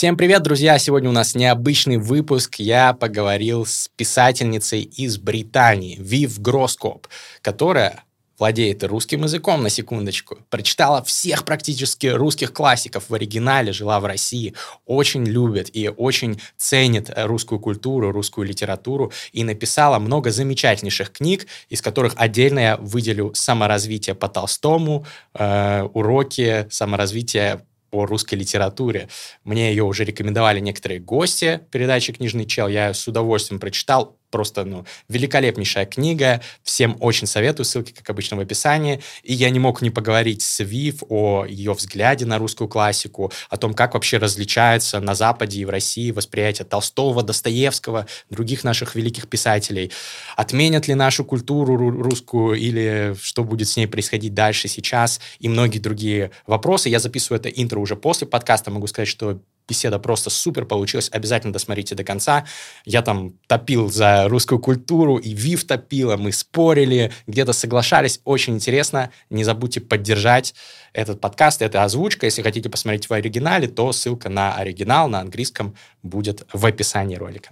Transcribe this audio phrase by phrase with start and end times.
[0.00, 0.78] Всем привет, друзья!
[0.78, 2.54] Сегодня у нас необычный выпуск.
[2.54, 7.06] Я поговорил с писательницей из Британии, Вив Гроскоп,
[7.42, 8.04] которая
[8.38, 14.54] владеет русским языком, на секундочку, прочитала всех практически русских классиков в оригинале, жила в России,
[14.86, 21.82] очень любит и очень ценит русскую культуру, русскую литературу и написала много замечательнейших книг, из
[21.82, 25.04] которых отдельно я выделю «Саморазвитие по Толстому»,
[25.34, 29.08] э, «Уроки саморазвития по русской литературе.
[29.44, 32.68] Мне ее уже рекомендовали некоторые гости передачи «Книжный чел».
[32.68, 36.40] Я с удовольствием прочитал просто, ну, великолепнейшая книга.
[36.62, 39.00] Всем очень советую, ссылки, как обычно, в описании.
[39.22, 43.56] И я не мог не поговорить с Вив о ее взгляде на русскую классику, о
[43.56, 49.28] том, как вообще различается на Западе и в России восприятие Толстого, Достоевского, других наших великих
[49.28, 49.92] писателей.
[50.36, 55.78] Отменят ли нашу культуру русскую или что будет с ней происходить дальше, сейчас и многие
[55.78, 56.88] другие вопросы.
[56.88, 58.70] Я записываю это интро уже после подкаста.
[58.70, 61.08] Могу сказать, что беседа просто супер получилась.
[61.12, 62.44] Обязательно досмотрите до конца.
[62.84, 68.20] Я там топил за русскую культуру, и Вив топила, мы спорили, где-то соглашались.
[68.24, 69.10] Очень интересно.
[69.30, 70.54] Не забудьте поддержать
[70.92, 72.26] этот подкаст, это озвучка.
[72.26, 77.50] Если хотите посмотреть в оригинале, то ссылка на оригинал на английском будет в описании ролика.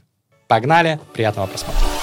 [0.48, 1.97] Погнали, приятного просмотра.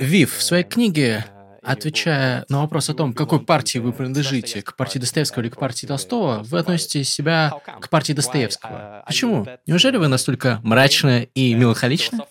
[0.00, 1.24] Вив, в своей книге,
[1.62, 5.58] отвечая на вопрос о том, к какой партии вы принадлежите, к партии Достоевского или к
[5.58, 9.02] партии Толстого, вы относите себя к партии Достоевского.
[9.06, 9.46] Почему?
[9.66, 12.20] Неужели вы настолько мрачны и меланхоличны?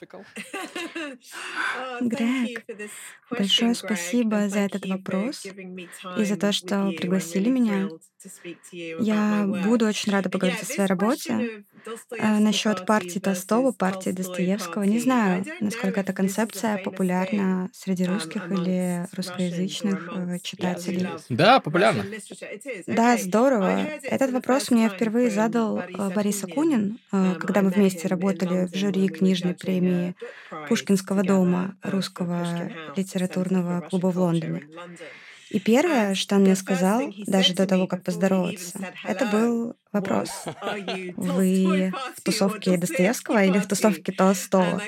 [2.02, 2.66] Грег,
[3.30, 5.46] большое спасибо за этот вопрос
[6.18, 7.90] и за то, что пригласили меня.
[8.72, 11.64] Я буду очень рада поговорить о своей работе.
[12.20, 19.06] А насчет партии Толстого, партии Достоевского, не знаю, насколько эта концепция популярна среди русских или
[19.16, 21.08] русскоязычных э, читателей.
[21.30, 22.04] Да, популярна.
[22.88, 23.82] Да, здорово.
[24.02, 29.08] Этот вопрос мне впервые задал э, Борис Акунин, э, когда мы вместе работали в жюри
[29.08, 30.16] книжной премии
[30.68, 34.64] Пушкинского дома русского литературного клуба в Лондоне.
[35.50, 40.30] И первое, что он мне сказал, даже до того, как поздороваться, это был вопрос.
[41.16, 44.82] Вы в тусовке Достоевского или в тусовке Толстого?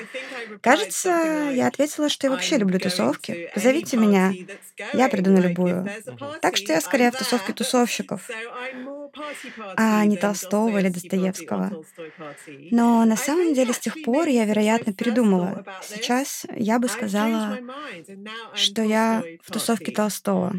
[0.60, 3.50] Кажется, я ответила, что я вообще люблю тусовки.
[3.54, 4.32] Позовите меня,
[4.92, 5.88] я приду на любую.
[6.40, 8.28] Так что я скорее в тусовке тусовщиков,
[9.76, 11.84] а не Толстого или Достоевского.
[12.70, 15.64] Но на самом деле с тех пор я, вероятно, передумала.
[15.82, 17.58] Сейчас я бы сказала,
[18.54, 20.54] что я в тусовке Толстого.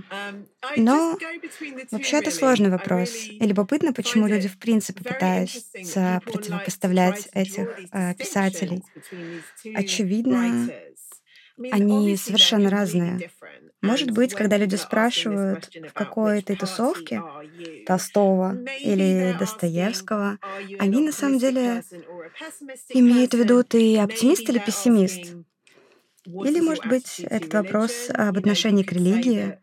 [0.75, 1.17] Но
[1.91, 3.11] вообще это сложный вопрос.
[3.13, 8.83] И любопытно, почему люди в принципе пытаются противопоставлять этих э, писателей.
[9.75, 10.69] Очевидно,
[11.71, 13.29] они совершенно разные.
[13.81, 17.21] Может быть, когда люди спрашивают, в какой ты тусовке,
[17.85, 20.37] Толстого или Достоевского,
[20.79, 21.83] они на самом деле
[22.89, 25.35] имеют в виду, ты оптимист или пессимист?
[26.25, 29.57] Или, может быть, этот вопрос об отношении к религии,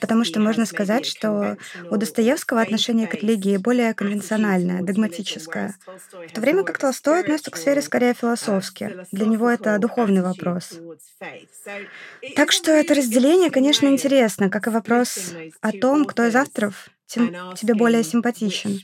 [0.00, 1.56] Потому что можно сказать, что
[1.90, 5.74] у Достоевского отношение к религии более конвенциональное, догматическое,
[6.12, 8.96] в то время как Толстой относится к сфере скорее философски.
[9.12, 10.78] Для него это духовный вопрос.
[12.36, 17.74] Так что это разделение, конечно, интересно, как и вопрос о том, кто из авторов тебе
[17.74, 18.80] более симпатичен.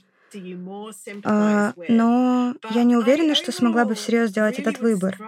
[1.24, 5.22] А, но я не уверена, что смогла бы всерьез сделать этот выбор.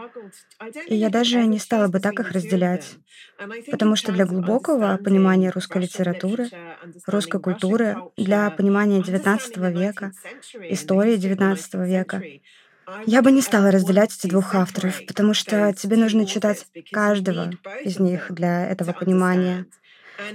[0.86, 2.98] И я даже не стала бы так их разделять.
[3.70, 6.50] Потому что для глубокого понимания русской литературы,
[7.06, 10.12] русской культуры, для понимания XIX века,
[10.68, 12.24] истории XIX века,
[13.04, 17.98] я бы не стала разделять эти двух авторов, потому что тебе нужно читать каждого из
[17.98, 19.66] них для этого понимания.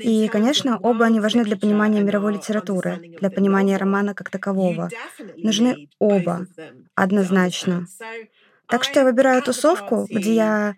[0.02, 4.94] И, конечно, оба они важны для понимания мировой литературы, для понимания романа как такового.
[5.42, 6.48] Нужны оба,
[6.96, 7.88] однозначно.
[8.70, 10.76] Так что я выбираю тусовку, где я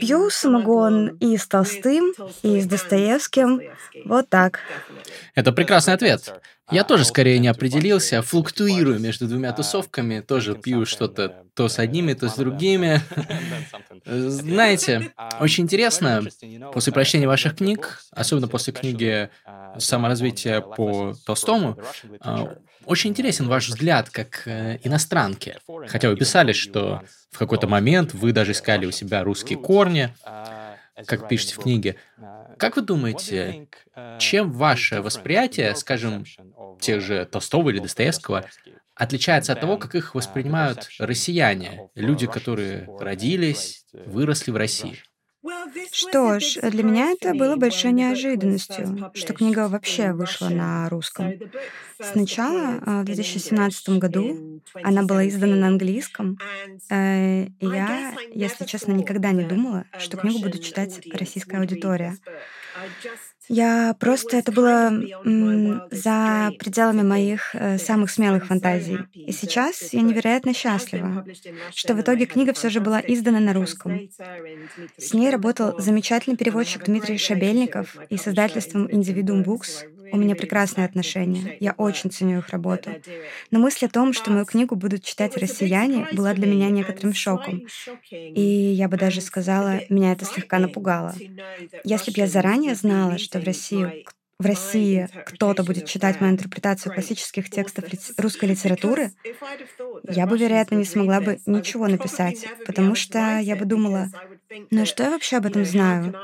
[0.00, 2.12] Пью самогон и с Толстым,
[2.42, 3.60] и с Достоевским.
[4.04, 4.60] Вот так.
[5.34, 6.40] Это прекрасный ответ.
[6.70, 12.12] Я тоже скорее не определился, флуктуирую между двумя тусовками, тоже пью что-то то с одними,
[12.12, 13.00] то с другими.
[14.06, 16.22] Знаете, очень интересно,
[16.72, 19.30] после прочтения ваших книг, особенно после книги
[19.78, 21.76] «Саморазвитие по Толстому»,
[22.90, 25.56] очень интересен ваш взгляд как э, иностранки.
[25.86, 30.12] Хотя вы писали, что в какой-то момент вы даже искали у себя русские корни,
[31.06, 31.96] как пишете в книге.
[32.58, 33.68] Как вы думаете,
[34.18, 36.24] чем ваше восприятие, скажем,
[36.80, 38.44] тех же Толстого или Достоевского,
[38.96, 45.00] отличается от того, как их воспринимают россияне, люди, которые родились, выросли в России.
[45.92, 51.32] Что ж, для меня это было большой неожиданностью, что книга вообще вышла на русском.
[52.00, 56.38] Сначала, а, в 2017 году, она была издана на английском,
[56.90, 62.18] э, и я, если честно, никогда не думала, что книгу будет читать российская аудитория.
[63.52, 64.92] Я просто это было
[65.90, 68.98] за пределами моих э, самых смелых фантазий.
[69.12, 71.24] И сейчас я невероятно счастлива,
[71.74, 74.08] что в итоге книга все же была издана на русском.
[74.96, 80.86] С ней работал замечательный переводчик Дмитрий Шабельников и с издательством Individuum Books у меня прекрасные
[80.86, 81.52] отношения.
[81.58, 82.96] Я очень ценю их работу.
[83.50, 87.62] Но мысль о том, что мою книгу будут читать россияне, была для меня некоторым шоком.
[88.34, 91.22] И я бы даже сказала, меня это слегка напугало.
[91.84, 93.92] Если бы я заранее знала, что в России
[94.38, 97.84] в России кто-то будет читать мою интерпретацию классических текстов
[98.18, 99.12] русской литературы,
[100.02, 104.10] я бы, вероятно, не смогла бы ничего написать, потому что я бы думала,
[104.70, 106.16] ну что я вообще об этом знаю?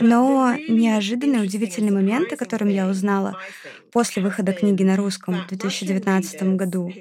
[0.00, 3.38] Но неожиданные, удивительные моменты, которым я узнала
[3.92, 6.92] после выхода книги на русском в 2019 году,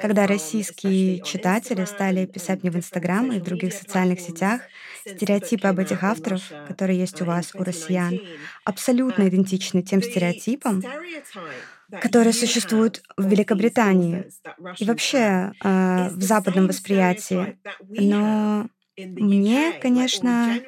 [0.00, 4.60] когда российские читатели стали писать мне в Инстаграм и в других социальных сетях
[5.00, 8.20] стереотипы об этих авторах, которые есть у вас, у россиян,
[8.64, 10.82] абсолютно идентичны тем стереотипам,
[12.00, 14.26] которые существуют в Великобритании
[14.78, 17.58] и вообще э, в западном восприятии.
[17.88, 20.60] Но мне, конечно,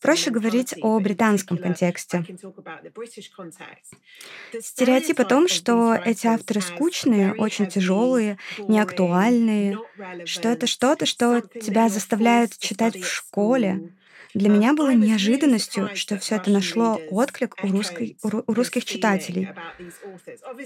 [0.00, 2.24] проще говорить о британском контексте.
[4.60, 9.78] Стереотип о том, что эти авторы скучные, очень тяжелые, неактуальные,
[10.24, 13.94] что это что-то, что тебя заставляют читать в школе,
[14.34, 19.50] для меня было неожиданностью, что все это нашло отклик у, русской, у русских читателей.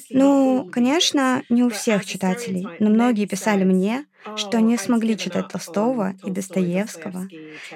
[0.09, 6.15] Ну, конечно, не у всех читателей, но многие писали мне, что не смогли читать Толстого
[6.25, 7.29] и Достоевского,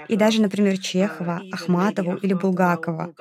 [0.09, 3.15] и даже, например, Чехова, Ахматову или Булгакова.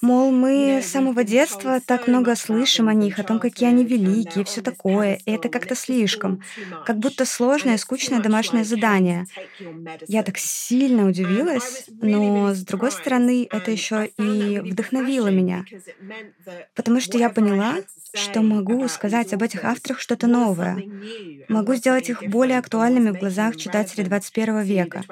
[0.00, 4.44] Мол, мы с самого детства так много слышим о них, о том, какие они великие,
[4.44, 6.42] все такое, и это как-то слишком,
[6.86, 9.26] как будто сложное, скучное домашнее задание.
[10.06, 15.64] Я так сильно удивилась, но, с другой стороны, это еще и вдохновило меня,
[16.74, 17.76] потому что я поняла,
[18.14, 20.82] что могу сказать об этих авторах что-то новое.
[21.48, 25.02] Могу сделать их более актуальными в глазах читателей 21 века,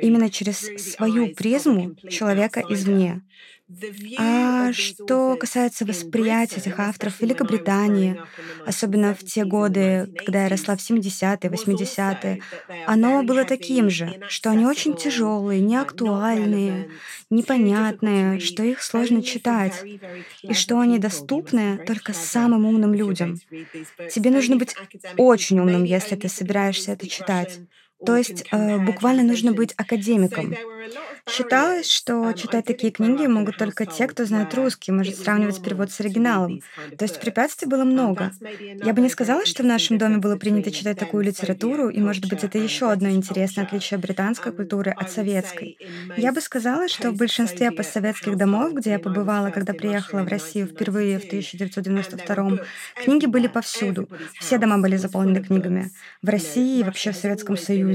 [0.00, 3.22] именно через свою призму человека извне.
[4.16, 8.18] А что касается восприятия этих авторов в Великобритании,
[8.64, 12.38] особенно в те годы, когда я росла в 70-е, 80-е,
[12.84, 16.86] оно было таким же, что они очень тяжелые, неактуальные,
[17.30, 19.86] непонятные, что их сложно читать,
[20.46, 23.40] и что они доступны только самым умным людям.
[24.06, 24.78] Тебе нужно быть
[25.16, 27.60] очень умным, если ты собираешься это читать.
[28.04, 30.54] То есть э, буквально нужно быть академиком.
[31.28, 36.00] Считалось, что читать такие книги могут только те, кто знает русский, может сравнивать перевод с
[36.00, 36.62] оригиналом.
[36.96, 38.32] То есть препятствий было много.
[38.82, 42.28] Я бы не сказала, что в нашем доме было принято читать такую литературу, и, может
[42.28, 45.78] быть, это еще одно интересное отличие британской культуры от советской.
[46.16, 50.66] Я бы сказала, что в большинстве постсоветских домов, где я побывала, когда приехала в Россию
[50.66, 52.58] впервые в 1992
[53.04, 54.08] книги были повсюду.
[54.38, 55.90] Все дома были заполнены книгами.
[56.22, 57.89] В России и вообще в Советском Союзе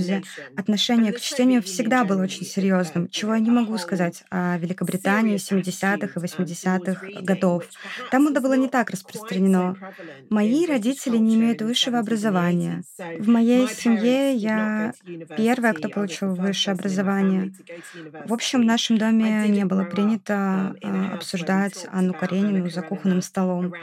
[0.56, 6.20] отношение к чтению всегда было очень серьезным, чего я не могу сказать о Великобритании 70-х
[6.20, 7.66] и 80-х годов.
[8.12, 9.76] Там это было не так распространено.
[10.30, 12.84] Мои родители не имеют высшего образования.
[13.20, 14.94] В моей семье я
[15.38, 17.54] первая, кто получил высшее образование.
[18.26, 23.74] В общем, в нашем доме не было принято э, обсуждать Анну Каренину за кухонным столом.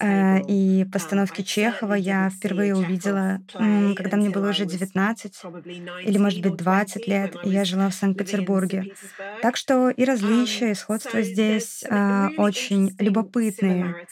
[0.00, 5.41] Э, и постановки Чехова я впервые увидела, когда мне было уже 19
[6.04, 8.42] или, может быть, 20 лет, и я жила в Санкт-Петербурге.
[8.42, 8.94] Петербурге.
[9.40, 14.06] Так что и различия, и сходства здесь э, очень любопытные.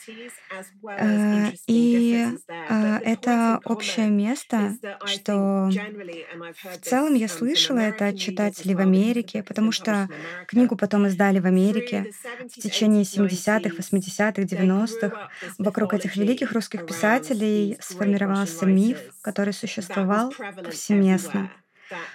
[0.88, 8.80] Э, и э, это общее место, что в целом я слышала это от читателей в
[8.80, 10.08] Америке, потому что
[10.46, 15.30] книгу потом издали в Америке в течение 70-х, 80-х, 90-х.
[15.58, 20.32] Вокруг этих великих русских писателей сформировался миф, который существовал
[20.64, 21.19] повсеместно.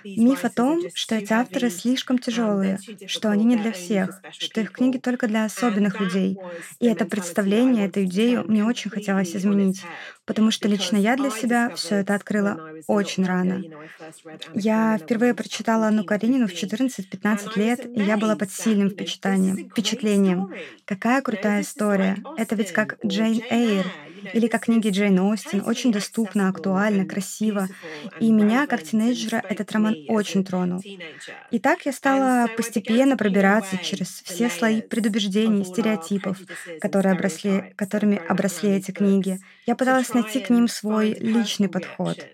[0.04, 4.72] Миф о том, что эти авторы слишком тяжелые, что они не для всех, что их
[4.72, 6.38] книги только для особенных людей.
[6.80, 9.84] И это представление, эту идею мне очень хотелось изменить,
[10.26, 13.64] потому что лично я для себя все это открыла очень рано.
[14.54, 19.70] Я впервые прочитала Анну Каренину в 14-15 лет, и я была под сильным впечатлением.
[19.70, 20.54] впечатлением.
[20.86, 22.18] Какая крутая история.
[22.38, 23.86] Это ведь как Джейн Эйр,
[24.34, 27.68] или как книги Джейн Остин, очень доступно, актуально, красиво.
[28.20, 30.82] И меня, как тинейджера, этот роман очень тронул.
[31.52, 36.38] И так я стала постепенно пробираться через все слои предубеждений, стереотипов,
[36.80, 39.40] которые обросли, которыми обросли эти книги.
[39.66, 42.28] Я пыталась найти к ним свой личный подход.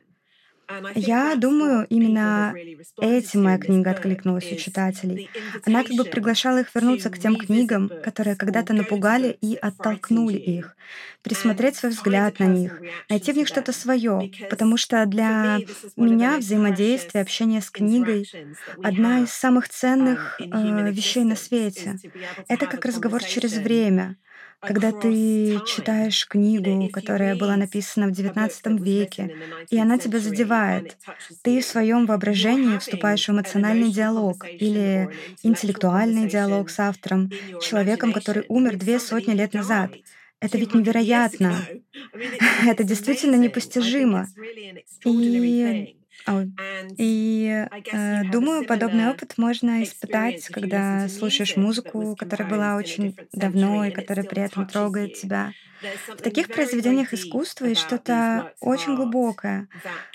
[0.96, 2.54] Я думаю, именно
[3.00, 5.30] этим моя книга откликнулась у читателей.
[5.66, 10.76] Она как бы приглашала их вернуться к тем книгам, которые когда-то напугали и оттолкнули их,
[11.22, 15.60] присмотреть свой взгляд на них, найти в них что-то свое, потому что для
[15.96, 18.30] меня взаимодействие, общение с книгой—
[18.84, 21.98] одна из самых ценных э, вещей на свете.
[22.48, 24.18] Это как разговор через время—
[24.64, 29.32] когда ты читаешь книгу, которая была написана в XIX веке,
[29.70, 30.98] и она тебя задевает,
[31.42, 35.10] ты в своем воображении вступаешь в эмоциональный диалог или
[35.44, 39.92] интеллектуальный диалог с автором, человеком, который умер две сотни лет назад.
[40.40, 41.68] Это ведь невероятно.
[42.68, 44.28] Это действительно непостижимо.
[45.06, 45.88] И
[46.98, 53.92] и э, думаю, подобный опыт можно испытать, когда слушаешь музыку, которая была очень давно и
[53.92, 55.54] которая при этом трогает тебя.
[56.08, 59.68] В таких произведениях искусства есть что-то очень глубокое.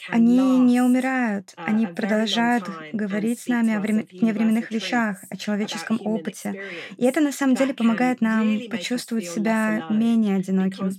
[0.08, 6.62] Они не умирают, uh, они продолжают говорить с нами о вневременных вещах, о человеческом опыте.
[6.96, 10.92] И это на самом деле помогает нам почувствовать себя менее одиноким.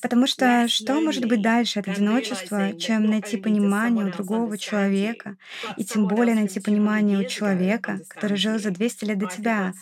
[0.00, 5.36] Потому что что может быть дальше от одиночества, чем найти понимание у другого человека,
[5.76, 9.72] и тем более найти понимание у человека, который жил за 200 лет до тебя?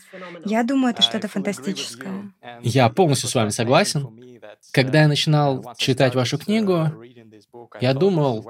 [0.45, 2.33] Я думаю, это что-то фантастическое.
[2.63, 4.41] Я полностью с вами согласен согласен.
[4.73, 6.89] Когда я начинал читать вашу книгу,
[7.81, 8.49] я думал,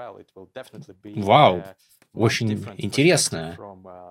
[1.05, 1.65] вау,
[2.13, 3.57] очень интересно.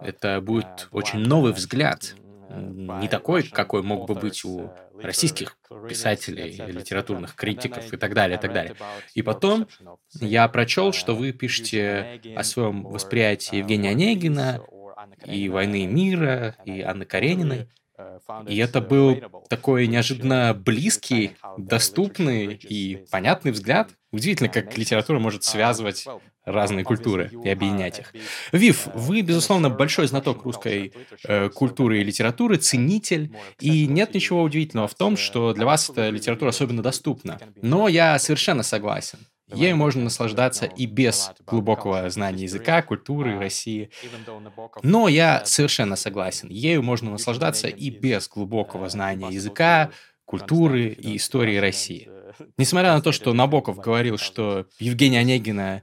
[0.02, 2.16] Это будет очень новый взгляд.
[2.50, 4.72] Не такой, какой мог бы быть у
[5.02, 5.58] российских
[5.88, 8.76] писателей, литературных критиков и так далее, и так далее.
[9.14, 9.68] И потом
[10.20, 14.62] я прочел, что вы пишете о своем восприятии Евгения Онегина
[15.26, 17.68] и «Войны и мира», и Анны Карениной.
[18.48, 23.90] И это был такой неожиданно близкий, доступный и понятный взгляд.
[24.12, 26.06] Удивительно, как литература может связывать
[26.46, 28.14] разные культуры и объединять их.
[28.52, 34.88] Вив, вы, безусловно, большой знаток русской э, культуры и литературы, ценитель, и нет ничего удивительного
[34.88, 37.40] в том, что для вас эта литература особенно доступна.
[37.62, 39.20] Но я совершенно согласен.
[39.54, 43.90] Ею можно наслаждаться и без глубокого знания языка, культуры России.
[44.84, 46.50] Но я совершенно согласен.
[46.50, 49.92] Ею можно наслаждаться и без глубокого знания языка,
[50.26, 52.10] культуры и истории России.
[52.58, 55.82] Несмотря на то, что Набоков говорил, что Евгения Онегина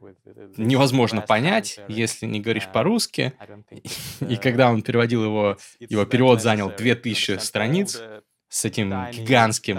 [0.57, 3.33] невозможно понять, если не говоришь по-русски,
[4.29, 8.01] и когда он переводил его, его перевод занял 2000 страниц
[8.49, 9.77] с этим гигантским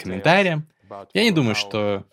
[0.00, 0.68] комментарием,
[1.12, 2.04] я не думаю, что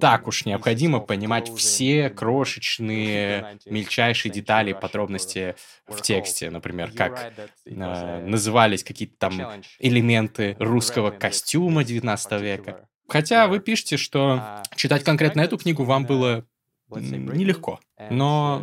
[0.00, 5.54] так уж необходимо понимать все крошечные, мельчайшие детали, подробности
[5.86, 6.50] в тексте.
[6.50, 7.32] Например, как
[7.66, 12.88] э, назывались какие-то там элементы русского костюма 19 века.
[13.08, 16.46] Хотя вы пишете, что читать конкретно эту книгу вам было
[16.90, 17.80] нелегко.
[18.10, 18.62] Но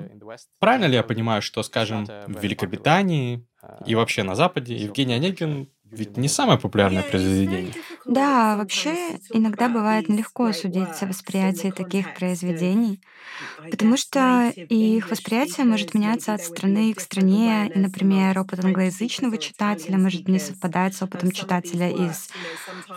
[0.59, 3.45] правильно ли я понимаю, что, скажем, в Великобритании
[3.85, 7.73] и вообще на Западе Евгений Онегин ведь не самое популярное произведение.
[8.05, 12.99] Да, вообще иногда бывает нелегко судить о восприятии таких произведений,
[13.69, 19.97] потому что их восприятие может меняться от страны к стране, и, например, опыт англоязычного читателя
[19.97, 22.29] может не совпадать с опытом читателя из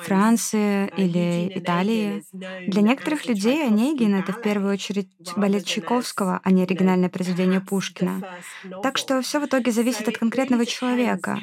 [0.04, 2.24] Франции или Италии.
[2.66, 8.22] Для некоторых людей Онегин— это в первую очередь балет Чайковского, а не оригинальное произведение Пушкина.
[8.82, 11.38] Так что все в итоге зависит от конкретного человека.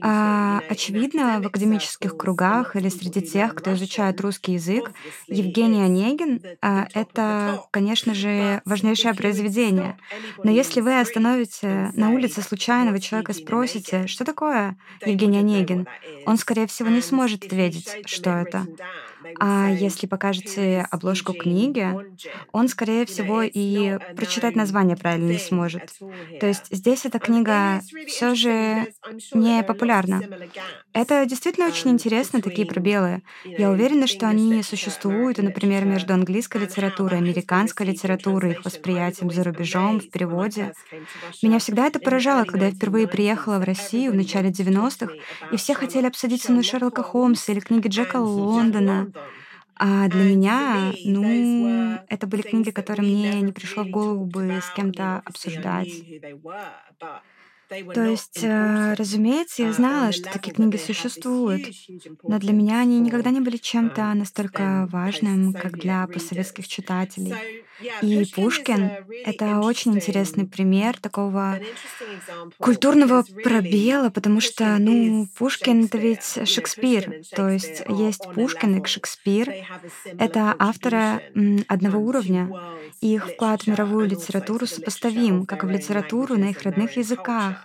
[0.00, 4.92] А очевидно, в академических кругах или среди тех, кто изучает русский язык,
[5.26, 9.96] Евгений Онегин а,— это, конечно же, важнейшее произведение.
[10.42, 15.86] Но если вы остановите на улице случайного человека и спросите, что такое Евгений Онегин,
[16.26, 18.66] он, скорее всего, не сможет ответить, что это.
[19.38, 21.88] А если покажете обложку книги,
[22.52, 25.92] он, скорее всего, и прочитать название правильно не сможет.
[26.40, 28.86] То есть здесь эта книга все же
[29.32, 30.22] не популярна.
[30.92, 33.22] Это действительно очень интересно, такие пробелы.
[33.44, 40.00] Я уверена, что они существуют, например, между английской литературой, американской литературой, их восприятием за рубежом,
[40.00, 40.72] в переводе.
[41.42, 45.12] Меня всегда это поражало, когда я впервые приехала в Россию в начале 90-х,
[45.52, 49.10] и все хотели обсудить со мной Шерлока Холмса или книги Джека Лондона.
[49.82, 54.70] А для меня, ну, это были книги, которые мне не пришло в голову бы с
[54.70, 56.04] кем-то обсуждать.
[57.94, 61.68] То есть, э, разумеется, я знала, что такие книги существуют,
[62.24, 67.34] но для меня они никогда не были чем-то настолько важным, как для постсоветских читателей.
[68.02, 68.90] И Пушкин—
[69.24, 71.60] это очень интересный пример такого
[72.58, 79.52] культурного пробела, потому что, ну, Пушкин— это ведь Шекспир, то есть есть Пушкин и Шекспир.
[80.18, 81.22] Это авторы
[81.68, 82.50] одного уровня,
[83.00, 87.59] их вклад в мировую литературу сопоставим, как и в литературу на их родных языках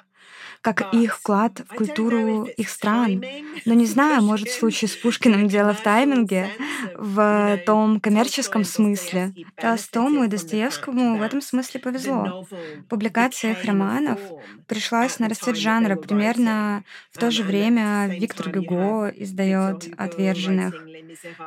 [0.66, 3.24] как их вклад в культуру их стран.
[3.66, 6.50] Но не знаю, может, в случае с Пушкиным дело в тайминге,
[6.96, 9.32] в том коммерческом смысле.
[9.62, 12.48] Толстому и Достоевскому в этом смысле повезло.
[12.90, 14.20] Публикация их романов
[14.66, 20.84] пришлась на расцвет жанра примерно в то же время Виктор Гюго издает «Отверженных».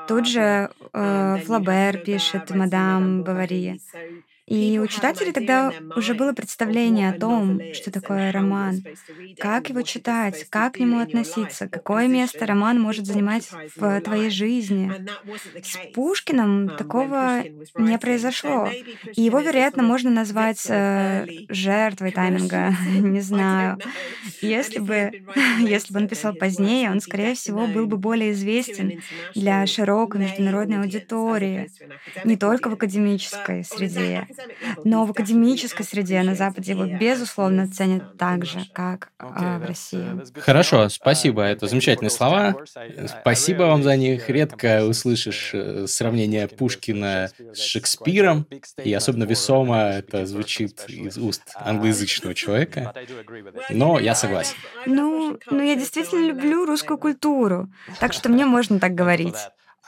[0.07, 3.81] Тут же э, Флабер пишет «Мадам Бавари».
[4.49, 8.83] И у читателей тогда уже было представление о том, что такое роман,
[9.39, 14.93] как его читать, как к нему относиться, какое место роман может занимать в твоей жизни.
[15.63, 17.45] С Пушкиным такого
[17.77, 18.69] не произошло.
[19.15, 23.79] И его, вероятно, можно назвать э, жертвой тайминга, не знаю.
[24.41, 25.11] Если бы,
[25.59, 29.01] если бы он писал позднее, он, скорее всего, был бы более известен
[29.35, 31.71] для широкой международной аудитории,
[32.25, 34.27] не только в академической среде,
[34.85, 40.07] но в академической среде на Западе его, безусловно, ценят так же, как а, в России.
[40.41, 41.43] Хорошо, спасибо.
[41.43, 42.57] Это замечательные слова.
[43.21, 44.29] Спасибо вам за них.
[44.29, 48.47] Редко услышишь э, сравнение Пушкина с Шекспиром,
[48.83, 52.95] и особенно весомо это звучит из уст англоязычного человека.
[53.71, 54.55] Но я согласен.
[54.87, 57.69] Ну, ну я действительно люблю русскую культуру,
[58.01, 59.37] так что мне можно так говорить.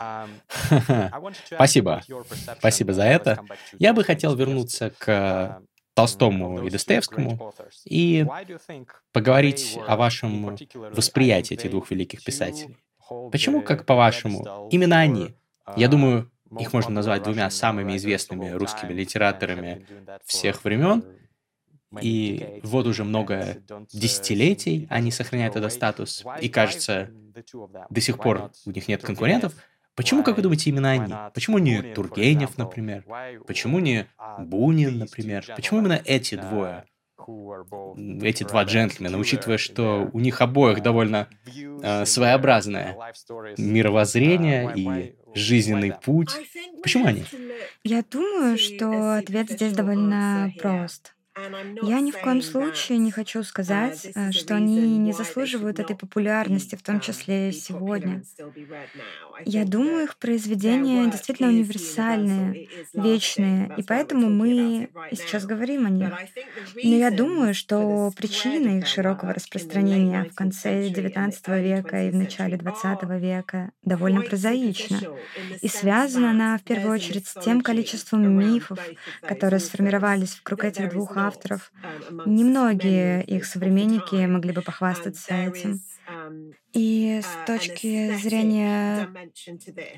[1.46, 2.02] Спасибо.
[2.58, 3.40] Спасибо за это.
[3.78, 5.60] Я бы хотел вернуться к
[5.94, 7.52] Толстому и Достоевскому
[7.84, 8.26] и
[9.12, 12.76] поговорить о вашем восприятии этих двух великих писателей.
[13.32, 15.34] Почему, как по-вашему, именно они?
[15.76, 19.86] Я думаю, их можно назвать двумя самыми известными русскими литераторами
[20.24, 21.04] всех времен,
[22.00, 23.56] и вот уже много
[23.92, 27.10] десятилетий они сохраняют этот статус, и кажется,
[27.90, 29.54] до сих пор у них нет конкурентов.
[30.00, 31.12] Почему, как вы думаете, именно они?
[31.34, 33.04] Почему не Тургенев, например?
[33.46, 34.06] Почему не
[34.38, 35.44] Бунин, например?
[35.54, 36.84] Почему именно эти двое?
[38.22, 41.28] Эти два джентльмена, учитывая, что у них обоих довольно
[41.82, 42.96] э, своеобразное
[43.58, 46.30] мировоззрение и жизненный путь.
[46.82, 47.26] Почему они?
[47.84, 51.14] Я думаю, что ответ здесь довольно прост.
[51.82, 56.76] Я ни в коем случае не хочу сказать, э, что они не заслуживают этой популярности,
[56.76, 58.22] в том числе сегодня.
[59.44, 66.12] Я думаю, их произведения действительно универсальные, вечные, и поэтому мы и сейчас говорим о них.
[66.74, 72.56] Но я думаю, что причина их широкого распространения в конце XIX века и в начале
[72.56, 75.00] XX века довольно прозаична.
[75.60, 78.78] И связана она в первую очередь с тем количеством мифов,
[79.22, 81.29] которые сформировались вокруг этих двух авторов.
[82.24, 85.82] Немногие их современники могли бы похвастаться этим.
[86.72, 89.08] И с точки зрения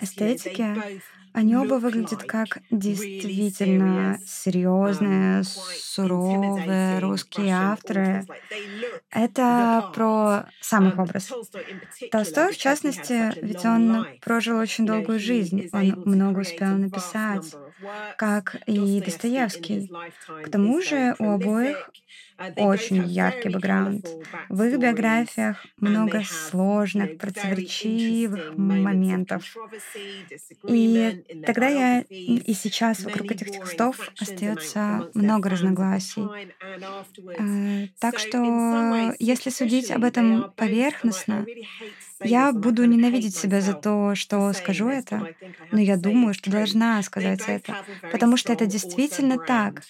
[0.00, 0.84] эстетики,
[1.32, 8.28] они оба выглядят как действительно серьезные, суровые русские авторы.
[9.10, 11.36] Это про сам их образ.
[12.10, 17.56] Толстой, в частности, ведь он прожил очень долгую жизнь, он много успел написать,
[18.16, 19.90] как и Достоевский.
[20.44, 21.90] К тому же у обоих
[22.56, 24.06] очень яркий бэкграунд.
[24.48, 29.44] В их биографиях много сложных, противоречивых моментов.
[30.68, 36.26] И тогда я и сейчас вокруг этих текстов остается много разногласий.
[37.38, 41.46] Э, так что, если судить об этом поверхностно,
[42.24, 45.28] я буду ненавидеть себя за то, что скажу это,
[45.70, 47.76] но я думаю, что должна сказать это,
[48.10, 49.82] потому что это действительно так.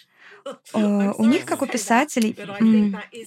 [0.75, 2.37] У них, как у писателей,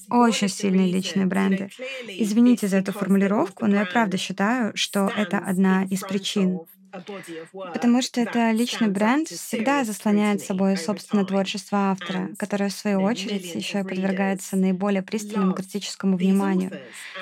[0.09, 1.69] очень сильные личные бренды.
[2.07, 6.59] Извините за эту формулировку, но я правда считаю, что это одна из причин.
[7.73, 13.55] Потому что это личный бренд всегда заслоняет собой собственное творчество автора, которое, в свою очередь,
[13.55, 16.71] еще и подвергается наиболее пристальному критическому вниманию.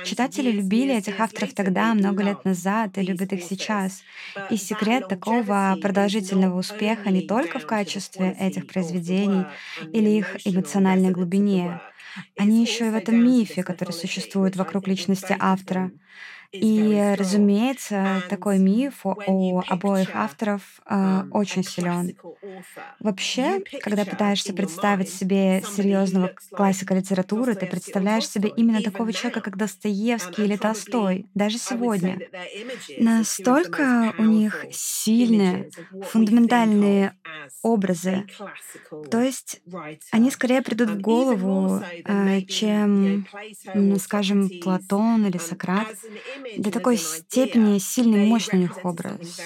[0.04, 4.04] Читатели любили этих авторов тогда, много лет назад, и любят их сейчас.
[4.50, 9.46] И секрет такого продолжительного успеха не только в качестве этих произведений
[9.92, 11.80] или их эмоциональной глубине,
[12.38, 15.92] они еще и в этом мифе, который существует вокруг личности автора.
[16.54, 22.16] И, разумеется, такой миф о обоих авторов э, очень силен.
[23.00, 29.58] Вообще, когда пытаешься представить себе серьезного классика литературы, ты представляешь себе именно такого человека, как
[29.58, 32.22] Достоевский или Толстой, даже сегодня.
[32.98, 35.70] Настолько у них сильные,
[36.02, 37.14] фундаментальные
[37.62, 38.26] образы.
[39.10, 39.62] То есть
[40.12, 43.28] они скорее придут в голову, э, чем,
[44.00, 45.88] скажем, Платон или Сократ
[46.58, 49.40] до такой степени сильный, мощный у них образ.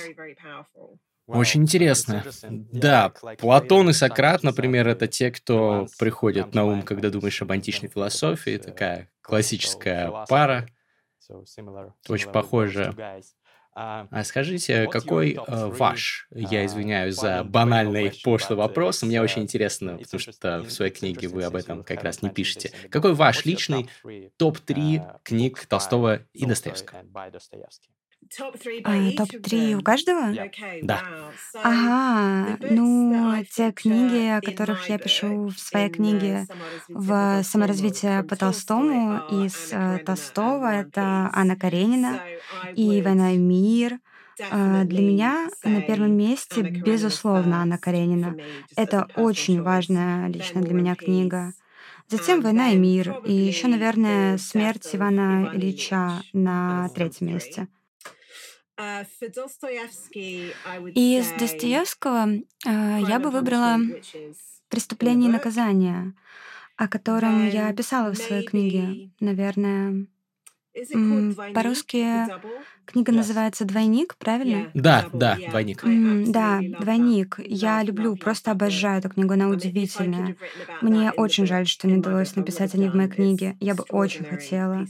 [1.27, 2.23] Очень интересно.
[2.49, 7.89] Да, Платон и Сократ, например, это те, кто приходят на ум, когда думаешь об античной
[7.89, 10.67] философии, такая классическая пара,
[12.07, 12.95] очень похожая.
[13.79, 15.37] А скажите, какой э,
[15.67, 21.27] ваш, я извиняюсь за банальный пошлый вопрос, мне очень интересно, потому что в своей книге
[21.27, 22.71] вы об этом как раз не пишете.
[22.89, 23.87] Какой ваш личный
[24.37, 27.03] топ-3 книг Толстого и Достоевского?
[28.83, 30.33] А, топ-3 у каждого?
[30.81, 31.01] Да.
[31.53, 36.47] Ага, ну, те книги, о которых я пишу в своей книге
[36.87, 42.21] в «Саморазвитие по Толстому» из э, Толстого, это Анна Каренина
[42.75, 43.99] и «Война и мир»,
[44.51, 48.35] а, для меня на первом месте, безусловно, Анна Каренина.
[48.75, 51.53] Это очень важная лично для меня книга.
[52.07, 57.67] Затем «Война и мир», и еще, наверное, «Смерть Ивана Ильича» на третьем месте.
[60.93, 63.79] Из Достоевского э, я бы выбрала
[64.69, 66.13] «Преступление и наказание»,
[66.75, 70.05] о котором я писала в своей книге, наверное,
[71.53, 72.27] по-русски
[72.85, 74.71] книга называется «Двойник», правильно?
[74.73, 75.83] Да, да, «Двойник».
[76.31, 77.39] да, «Двойник».
[77.45, 80.35] Я люблю, просто обожаю эту книгу, она удивительная.
[80.81, 83.57] Мне очень жаль, что не удалось написать о ней в моей книге.
[83.59, 84.85] Я бы очень хотела.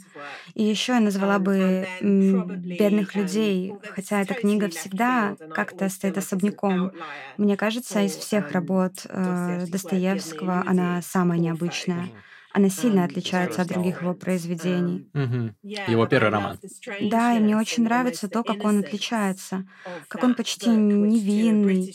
[0.53, 6.91] И еще я назвала бы «Бедных людей», хотя эта книга всегда как-то стоит особняком.
[7.37, 12.09] Мне кажется, из всех работ э, Достоевского она самая необычная
[12.57, 15.05] она сильно отличается от других его произведений.
[15.13, 15.55] Мгм.
[15.85, 16.59] Его первый роман.
[16.99, 19.65] Да, и мне очень нравится то, как он отличается,
[20.09, 21.91] как он почти невинный,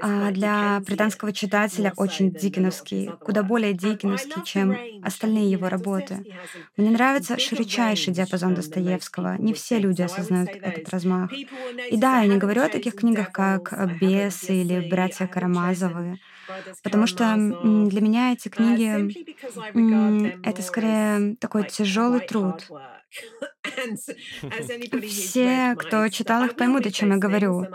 [0.00, 6.26] а для британского читателя очень дикиновский, куда более дикиновский, чем остальные его работы.
[6.76, 9.36] Мне нравится широчайший диапазон Достоевского.
[9.38, 11.40] Не все люди осознают этот размах.
[11.88, 16.18] И да, я не говорю о таких книгах, как «Бесы» или «Братья Карамазовы»,
[16.82, 19.12] Потому что для меня эти книги—
[20.42, 22.66] это скорее такой тяжелый труд.
[25.08, 27.66] Все, кто читал их, поймут, о чем я говорю.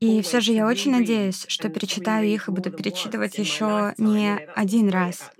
[0.00, 4.88] И все же я очень надеюсь, что перечитаю их и буду перечитывать еще не один
[4.88, 5.30] раз.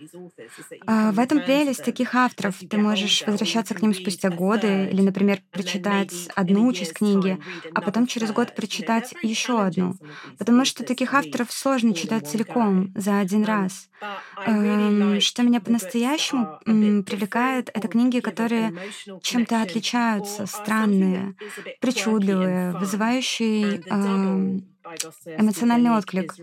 [0.87, 2.57] А в этом прелесть таких авторов.
[2.69, 7.39] Ты можешь возвращаться к ним спустя годы или, например, прочитать одну часть книги,
[7.75, 9.95] а потом через год прочитать еще одну.
[10.39, 13.89] Потому что таких авторов сложно читать целиком за один раз.
[14.45, 18.75] Эм, что меня по-настоящему привлекает, это книги, которые
[19.23, 21.37] чем-то отличаются, странные,
[21.81, 23.83] причудливые, вызывающие
[25.37, 26.39] эмоциональный отклик.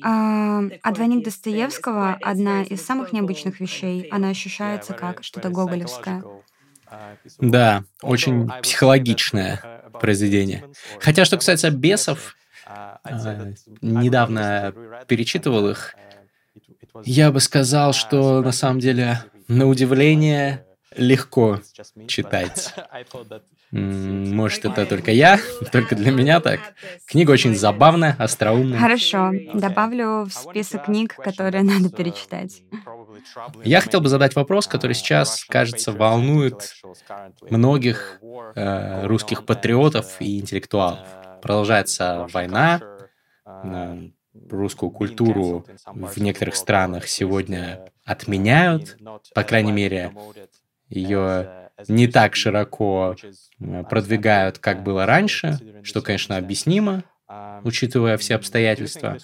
[0.00, 4.06] А, а двойник Достоевского— одна из самых необычных вещей.
[4.10, 6.26] Она ощущается как что-то гоголевское.
[7.40, 9.64] Да, очень психологичное
[9.98, 10.64] произведение.
[10.98, 12.36] Хотя, что касается бесов,
[13.04, 13.46] а,
[13.80, 14.74] недавно
[15.06, 15.96] перечитывал их,
[17.04, 21.60] я бы сказал, что на самом деле, на удивление, легко
[22.08, 22.74] читать.
[23.70, 25.38] Может, это только я,
[25.72, 26.60] только для меня так.
[27.04, 28.78] Книга очень забавная, остроумная.
[28.78, 32.62] Хорошо, добавлю в список книг, которые надо перечитать.
[33.64, 36.74] Я хотел бы задать вопрос, который сейчас, кажется, волнует
[37.50, 38.20] многих
[38.54, 41.06] э, русских патриотов и интеллектуалов.
[41.42, 42.80] Продолжается война,
[44.50, 48.96] русскую культуру в некоторых странах сегодня отменяют,
[49.34, 50.12] по крайней мере,
[50.88, 53.16] ее не так широко
[53.60, 57.04] э, продвигают, как было раньше, что, конечно, объяснимо,
[57.64, 59.18] учитывая все обстоятельства.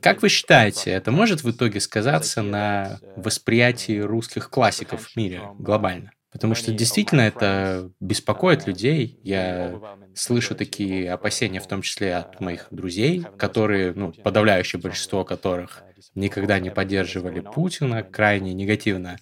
[0.00, 6.12] Как вы считаете, это может в итоге сказаться на восприятии русских классиков в мире глобально?
[6.34, 9.20] Потому что действительно это беспокоит людей.
[9.22, 9.80] Я
[10.14, 15.84] слышу такие опасения, в том числе от моих друзей, которые, ну, подавляющее большинство которых
[16.16, 19.16] никогда не поддерживали Путина, крайне негативно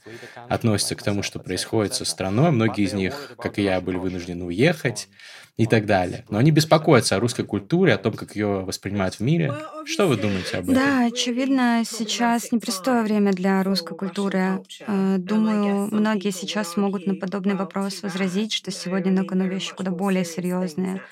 [0.49, 2.51] относятся к тому, что происходит со страной.
[2.51, 5.11] Многие из них, как и я, были вынуждены уехать
[5.59, 6.25] и так далее.
[6.31, 9.53] Но они беспокоятся о русской культуре, о том, как ее воспринимают в мире.
[9.85, 10.75] Что вы думаете об этом?
[10.75, 14.63] Да, очевидно, сейчас непростое время для русской культуры.
[14.87, 19.91] Э, думаю, многие сейчас могут на подобный вопрос возразить, что сегодня на кону вещи куда
[19.91, 21.03] более серьезные.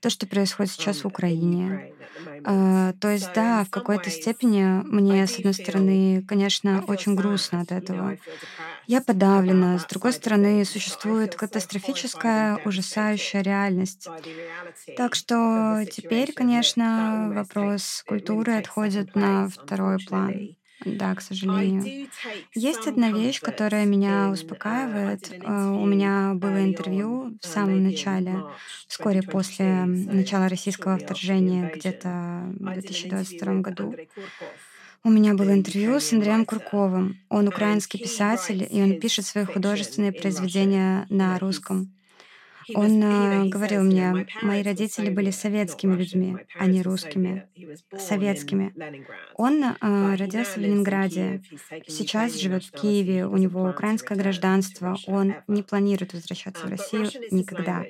[0.00, 1.92] То, что происходит сейчас в Украине.
[2.46, 7.72] Э, то есть, да, в какой-то степени мне, с одной стороны, конечно, очень грустно от
[7.72, 8.16] этого.
[8.86, 9.78] Я подавлена.
[9.78, 14.12] С другой стороны, существует катастрофическая, ужасающая реальность.
[14.94, 20.48] Так что теперь, конечно, вопрос культуры отходит на второй план.
[20.84, 22.08] Да, к сожалению.
[22.54, 25.32] Есть одна вещь, которая меня успокаивает.
[25.32, 28.44] Э, у меня было интервью в самом начале,
[28.86, 33.94] вскоре после начала российского вторжения, где-то в 2022 году.
[35.02, 37.18] У меня было интервью с Андреем Курковым.
[37.28, 41.95] Он украинский писатель, и он пишет свои художественные произведения на русском.
[42.74, 47.46] Он э, говорил мне, мои родители были советскими людьми, а не русскими.
[47.96, 48.74] Советскими.
[49.34, 51.42] Он э, родился в Ленинграде,
[51.86, 57.84] сейчас живет в Киеве, у него украинское гражданство, он не планирует возвращаться в Россию никогда.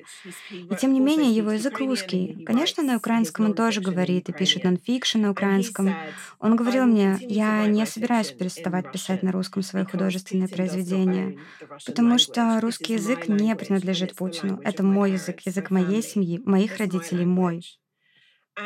[0.51, 2.43] И тем не менее, его язык русский.
[2.45, 5.95] Конечно, на украинском он тоже говорит и пишет нонфикшн на украинском.
[6.39, 11.39] Он говорил мне, я не собираюсь переставать писать на русском свои художественные произведения,
[11.85, 14.61] потому что русский язык не принадлежит Путину.
[14.67, 17.63] Это мой язык, язык моей семьи, моих родителей, мой.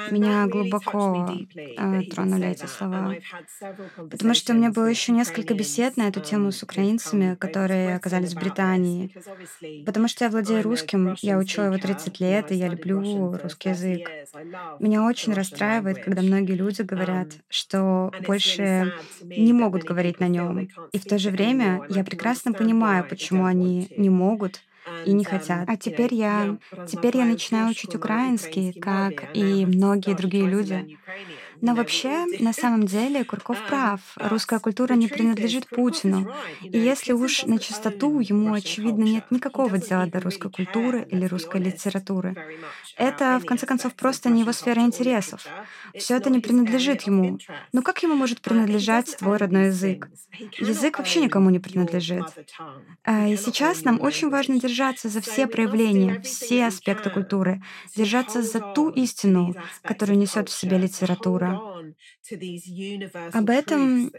[0.09, 3.13] Меня глубоко э, тронули эти слова,
[4.09, 8.33] потому что у меня было еще несколько бесед на эту тему с украинцами, которые оказались
[8.33, 9.13] в Британии.
[9.85, 14.09] Потому что я владею русским, я учу его 30 лет, и я люблю русский язык.
[14.79, 20.67] Меня очень расстраивает, когда многие люди говорят, что больше не могут говорить на нем.
[20.93, 24.61] И в то же время я прекрасно понимаю, почему они не могут,
[25.03, 25.69] и не хотят.
[25.69, 30.87] А теперь я, теперь я начинаю учить украинский, как и многие другие люди.
[31.61, 34.01] Но вообще, на самом деле, Курков прав.
[34.15, 36.31] Русская культура не принадлежит Путину.
[36.61, 41.61] И если уж на чистоту, ему, очевидно, нет никакого дела до русской культуры или русской
[41.61, 42.35] литературы.
[42.97, 45.45] Это, в конце концов, просто не его сфера интересов.
[45.95, 47.37] Все это не принадлежит ему.
[47.73, 50.09] Но как ему может принадлежать твой родной язык?
[50.57, 52.25] Язык вообще никому не принадлежит.
[53.03, 57.61] А, и сейчас нам очень важно держаться за все проявления, все аспекты культуры,
[57.95, 61.50] держаться за ту истину, которую несет в себе литература,
[63.33, 64.11] об этом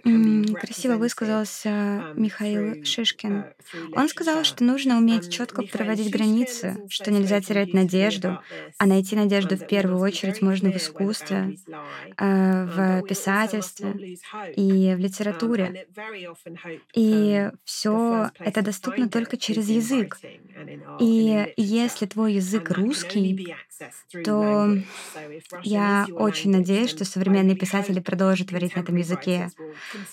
[0.55, 3.33] красиво высказался um, Михаил Шишкин.
[3.33, 8.41] Uh, Он сказал, что нужно уметь четко проводить границы, что нельзя терять надежду,
[8.79, 11.57] а найти надежду в первую очередь можно в искусстве,
[12.19, 14.17] э, в писательстве
[14.57, 15.87] и в литературе.
[16.95, 20.19] И все это доступно только через язык.
[21.01, 23.55] И если твой язык русский,
[24.23, 24.69] то
[25.63, 29.53] я очень надеюсь, что современные писатели продолжат творить на этом языке.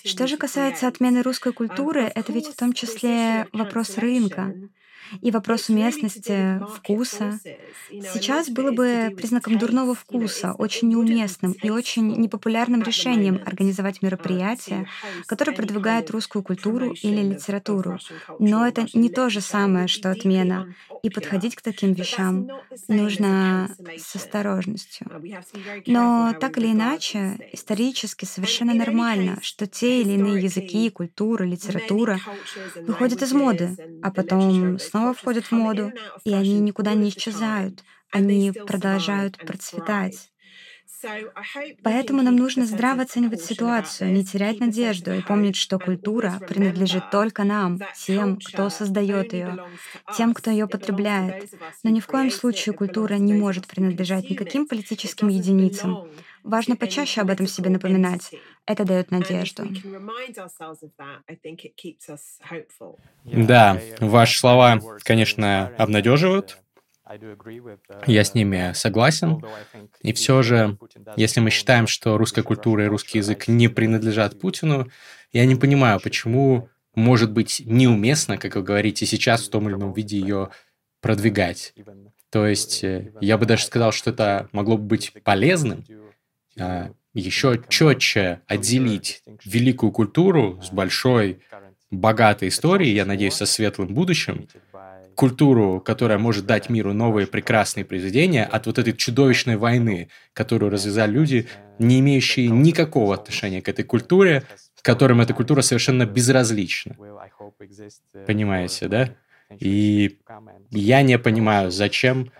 [0.04, 4.54] Что же касается отмены русской культуры, это ведь в том числе вопрос рынка
[5.20, 7.38] и вопрос уместности вкуса.
[7.90, 14.86] Сейчас было бы признаком дурного вкуса, очень неуместным и очень непопулярным решением организовать мероприятие,
[15.26, 17.98] которое продвигает русскую культуру или литературу.
[18.38, 20.74] Но это не то же самое, что отмена.
[21.02, 22.46] И подходить к таким вещам
[22.88, 25.06] нужно с осторожностью.
[25.86, 32.20] Но так или иначе, исторически совершенно нормально, что те или иные языки, культура, литература
[32.86, 37.84] выходят из моды, а потом снова снова входят в моду, и они никуда не исчезают,
[38.10, 40.29] они продолжают процветать.
[41.82, 47.44] Поэтому нам нужно здраво оценивать ситуацию, не терять надежду и помнить, что культура принадлежит только
[47.44, 49.58] нам, тем, кто создает ее,
[50.16, 51.50] тем, кто ее потребляет.
[51.82, 56.08] Но ни в коем случае культура не может принадлежать никаким политическим единицам.
[56.42, 58.30] Важно почаще об этом себе напоминать.
[58.66, 59.68] Это дает надежду.
[63.24, 66.58] Да, ваши слова, конечно, обнадеживают.
[68.06, 69.42] Я с ними согласен.
[70.00, 70.78] И все же,
[71.16, 74.88] если мы считаем, что русская культура и русский язык не принадлежат Путину,
[75.32, 79.92] я не понимаю, почему может быть неуместно, как вы говорите, сейчас в том или ином
[79.92, 80.50] виде ее
[81.00, 81.74] продвигать.
[82.30, 85.84] То есть э, я бы даже сказал, что это могло бы быть полезным,
[86.58, 91.40] а, еще четче отделить великую культуру с большой
[91.90, 94.46] богатой историей, я надеюсь, со светлым будущим,
[95.20, 101.12] культуру, которая может дать миру новые прекрасные произведения от вот этой чудовищной войны, которую развязали
[101.12, 101.46] люди,
[101.78, 104.44] не имеющие никакого отношения к этой культуре,
[104.80, 106.96] которым эта культура совершенно безразлична.
[108.26, 109.10] Понимаете, да?
[109.58, 110.18] И
[110.70, 112.32] я не понимаю, зачем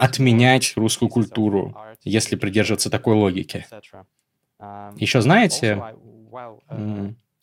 [0.00, 3.64] отменять русскую культуру, если придерживаться такой логики.
[4.96, 5.80] Еще знаете,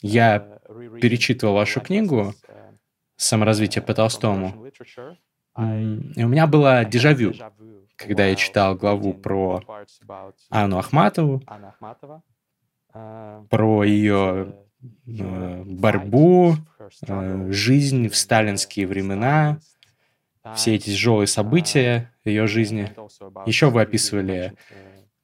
[0.01, 0.59] я
[1.01, 2.33] перечитывал вашу книгу
[3.19, 4.71] «Саморазвитие по Толстому»,
[5.57, 7.33] и у меня было дежавю,
[7.97, 9.61] когда я читал главу про
[10.49, 11.43] Анну Ахматову,
[12.93, 16.55] про ее э, борьбу,
[17.07, 19.59] э, жизнь в сталинские времена,
[20.55, 22.93] все эти тяжелые события ее жизни.
[23.45, 24.53] Еще вы описывали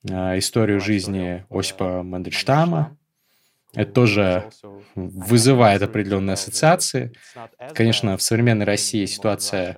[0.03, 2.97] э, историю жизни Осипа Мандельштама.
[3.75, 4.49] Это тоже
[4.95, 7.11] вызывает определенные ассоциации.
[7.73, 9.77] Конечно, в современной России ситуация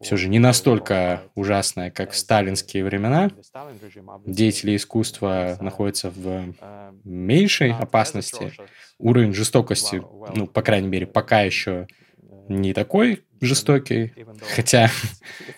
[0.00, 3.30] все же не настолько ужасная, как в сталинские времена.
[4.26, 6.54] Деятели искусства находятся в
[7.04, 8.52] меньшей опасности.
[8.98, 10.02] Уровень жестокости,
[10.34, 11.86] ну, по крайней мере, пока еще
[12.48, 14.12] не такой жестокий,
[14.54, 14.90] хотя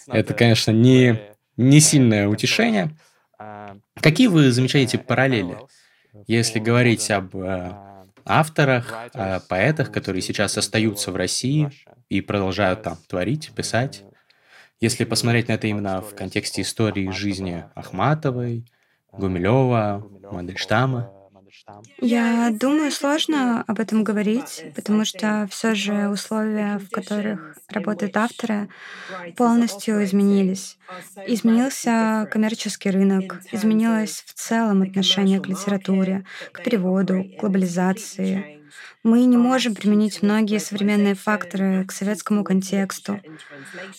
[0.06, 1.20] это, конечно, не,
[1.56, 2.90] не сильное утешение.
[3.96, 5.56] Какие вы замечаете параллели,
[6.26, 7.72] если говорить об э,
[8.24, 11.70] авторах, о поэтах, которые сейчас остаются в России
[12.08, 14.04] и продолжают там творить, писать?
[14.80, 18.66] Если посмотреть на это именно в контексте истории жизни Ахматовой,
[19.12, 21.10] Гумилева, Мандельштама,
[22.00, 28.68] я думаю, сложно об этом говорить, потому что все же условия, в которых работают авторы,
[29.36, 30.76] полностью изменились.
[31.26, 38.54] Изменился коммерческий рынок, изменилось в целом отношение к литературе, к переводу, к глобализации.
[39.02, 43.20] Мы не можем применить многие современные факторы к советскому контексту.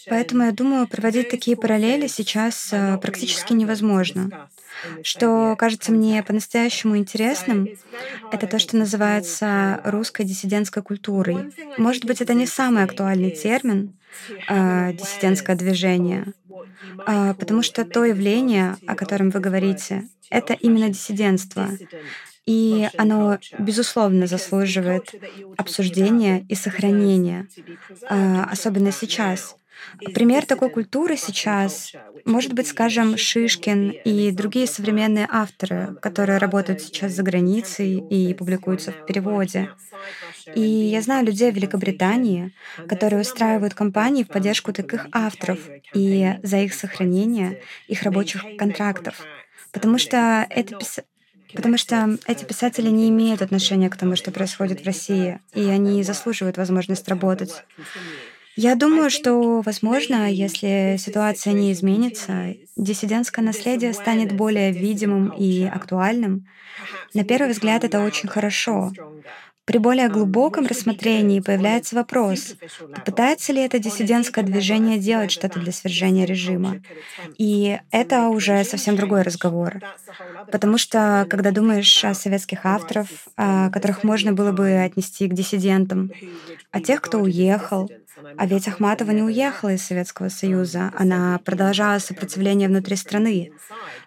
[0.09, 4.49] Поэтому, я думаю, проводить такие параллели сейчас э, практически невозможно.
[5.03, 7.67] Что кажется мне по-настоящему интересным,
[8.31, 11.51] это то, что называется русской диссидентской культурой.
[11.77, 13.93] Может быть, это не самый актуальный термин,
[14.49, 16.33] э, диссидентское движение,
[17.05, 21.69] э, потому что то явление, о котором вы говорите, это именно диссидентство.
[22.45, 25.11] И оно, безусловно, заслуживает
[25.57, 27.47] обсуждения и сохранения,
[28.07, 29.55] э, особенно сейчас.
[30.13, 31.93] Пример такой культуры сейчас
[32.25, 38.91] может быть, скажем, Шишкин и другие современные авторы, которые работают сейчас за границей и публикуются
[38.91, 39.69] в переводе.
[40.55, 42.53] И я знаю людей в Великобритании,
[42.89, 45.59] которые устраивают кампании в поддержку таких авторов
[45.93, 49.23] и за их сохранение их рабочих контрактов.
[49.71, 50.99] Потому что это пис...
[51.53, 56.03] Потому что эти писатели не имеют отношения к тому, что происходит в России, и они
[56.03, 57.63] заслуживают возможность работать.
[58.55, 66.45] Я думаю, что, возможно, если ситуация не изменится, диссидентское наследие станет более видимым и актуальным.
[67.13, 68.91] На первый взгляд это очень хорошо.
[69.65, 72.55] При более глубоком рассмотрении появляется вопрос,
[72.93, 76.81] попытается ли это диссидентское движение делать что-то для свержения режима.
[77.39, 79.79] И это уже совсем другой разговор.
[80.51, 86.11] Потому что, когда думаешь о советских авторах, которых можно было бы отнести к диссидентам,
[86.69, 87.89] о тех, кто уехал,
[88.37, 93.51] а ведь Ахматова не уехала из Советского Союза, она продолжала сопротивление внутри страны.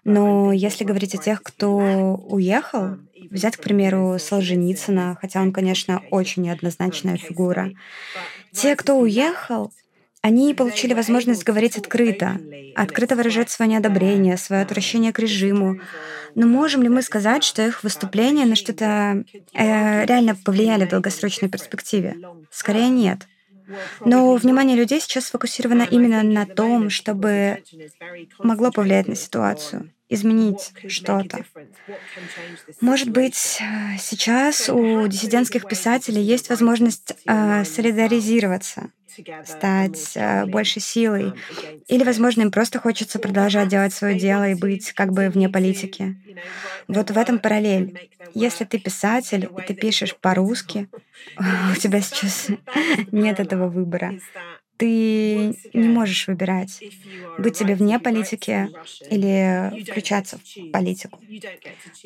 [0.05, 1.71] Но если говорить о тех, кто
[2.29, 2.97] уехал,
[3.31, 7.73] взять, к примеру, Солженицына, хотя он, конечно, очень неоднозначная фигура,
[8.53, 9.73] те, кто уехал,
[10.21, 12.41] они получили возможность говорить открыто,
[12.75, 15.81] открыто выражать свое неодобрение, свое отвращение к режиму.
[16.35, 21.49] Но можем ли мы сказать, что их выступления на что-то э, реально повлияли в долгосрочной
[21.49, 22.17] перспективе?
[22.51, 23.29] Скорее нет.
[24.05, 27.63] Но внимание людей сейчас сфокусировано именно на том, чтобы
[28.39, 31.45] могло повлиять на ситуацию, изменить что-то.
[32.81, 33.61] Может быть,
[33.99, 38.91] сейчас у диссидентских писателей есть возможность э, солидаризироваться
[39.45, 41.33] стать э, больше силой.
[41.89, 46.17] Или, возможно, им просто хочется продолжать делать свое дело и быть как бы вне политики.
[46.87, 48.11] Вот в этом параллель.
[48.35, 50.89] Если ты писатель, и ты пишешь по-русски,
[51.73, 52.49] у тебя сейчас
[53.13, 54.15] нет этого выбора.
[54.79, 56.83] Ты не можешь выбирать,
[57.37, 58.71] быть тебе вне политики
[59.11, 61.21] или включаться в политику.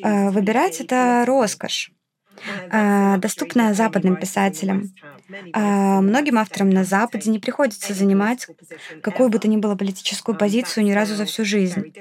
[0.03, 1.91] Э, выбирать— это роскошь.
[2.71, 4.91] А, доступная западным писателям.
[5.53, 8.47] А многим авторам на Западе не приходится занимать
[9.01, 11.93] какую бы то ни было политическую позицию ни разу за всю жизнь.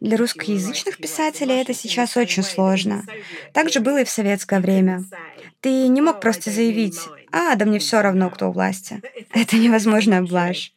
[0.00, 3.04] Для русскоязычных писателей это сейчас очень сложно.
[3.52, 5.04] Так же было и в советское время.
[5.60, 6.98] Ты не мог просто заявить
[7.32, 9.00] а, да мне все равно, кто у власти.
[9.32, 10.72] Это невозможная блажь.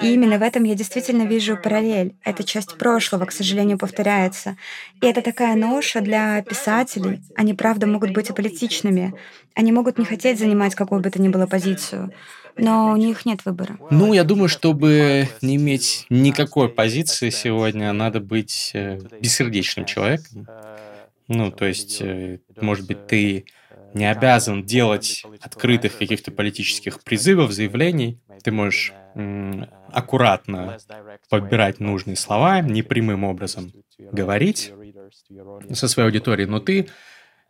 [0.00, 2.14] И именно в этом я действительно вижу параллель.
[2.24, 4.56] Эта часть прошлого, к сожалению, повторяется.
[5.00, 7.22] И это такая ноша для писателей.
[7.36, 9.14] Они, правда, могут быть аполитичными.
[9.54, 12.12] Они могут не хотеть занимать какую бы то ни было позицию.
[12.58, 13.78] Но у них нет выбора.
[13.90, 20.46] Ну, я думаю, чтобы не иметь никакой позиции сегодня, надо быть э, бессердечным человеком.
[21.28, 23.44] Ну, то есть, э, может быть, ты
[23.96, 28.20] не обязан делать открытых каких-то политических призывов, заявлений.
[28.44, 28.92] Ты можешь
[29.90, 30.76] аккуратно
[31.30, 34.72] подбирать нужные слова, непрямым образом говорить
[35.72, 36.88] со своей аудиторией, но ты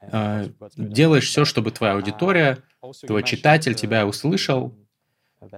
[0.01, 2.59] э, делаешь все, чтобы твоя аудитория,
[3.05, 4.73] твой читатель тебя услышал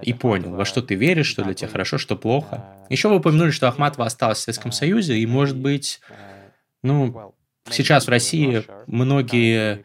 [0.01, 2.65] и понял, во что ты веришь, что для тебя хорошо, что плохо.
[2.89, 6.01] Еще вы упомянули, что Ахматова осталась в Советском Союзе, и, может быть,
[6.83, 7.35] ну,
[7.69, 9.85] сейчас в России многие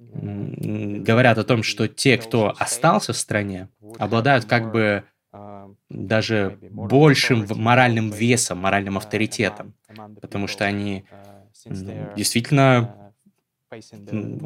[0.00, 5.04] говорят о том, что те, кто остался в стране, обладают как бы
[5.88, 9.74] даже большим моральным весом, моральным авторитетом,
[10.20, 11.04] потому что они
[12.16, 13.12] действительно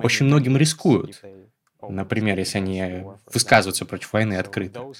[0.02, 1.22] очень многим рискуют.
[1.86, 4.90] Например, если они высказываются против войны открыто.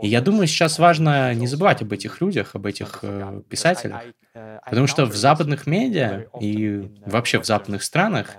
[0.00, 4.02] И я думаю, сейчас важно не забывать об этих людях, об этих э, писателях,
[4.64, 8.36] потому что в западных медиа и вообще в западных странах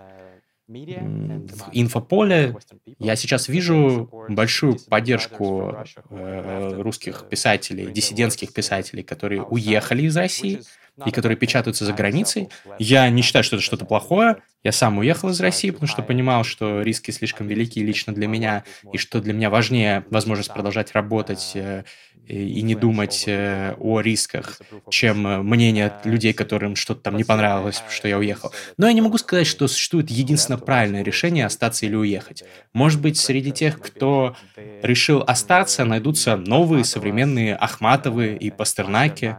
[0.74, 2.55] в инфополе
[2.99, 5.76] я сейчас вижу большую поддержку
[6.09, 10.61] э, русских писателей, диссидентских писателей, которые уехали из России
[11.05, 12.49] и которые печатаются за границей.
[12.78, 14.38] Я не считаю, что это что-то плохое.
[14.63, 18.63] Я сам уехал из России, потому что понимал, что риски слишком велики лично для меня,
[18.91, 21.84] и что для меня важнее возможность продолжать работать э,
[22.28, 27.84] и не думать э, о рисках, чем э, мнение людей, которым что-то там не понравилось,
[27.89, 28.51] что я уехал.
[28.78, 32.43] Но я не могу сказать, что существует единственно правильное решение остаться или уехать.
[32.71, 34.36] Может быть, среди тех, кто
[34.82, 39.38] решил остаться, найдутся новые современные Ахматовы и Пастернаки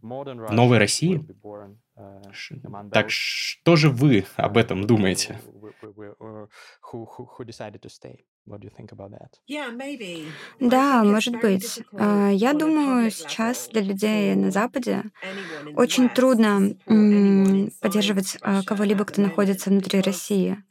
[0.00, 1.24] новой России.
[2.92, 5.40] Так что же вы об этом думаете?
[10.60, 11.82] Да, может быть.
[11.92, 15.04] А, я думаю, сейчас для людей на Западе
[15.74, 16.74] очень трудно
[17.80, 20.62] поддерживать а, кого-либо, кто находится внутри России.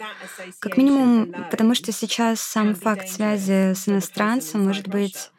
[0.59, 5.32] Как минимум, потому что сейчас сам факт связи с иностранцем может быть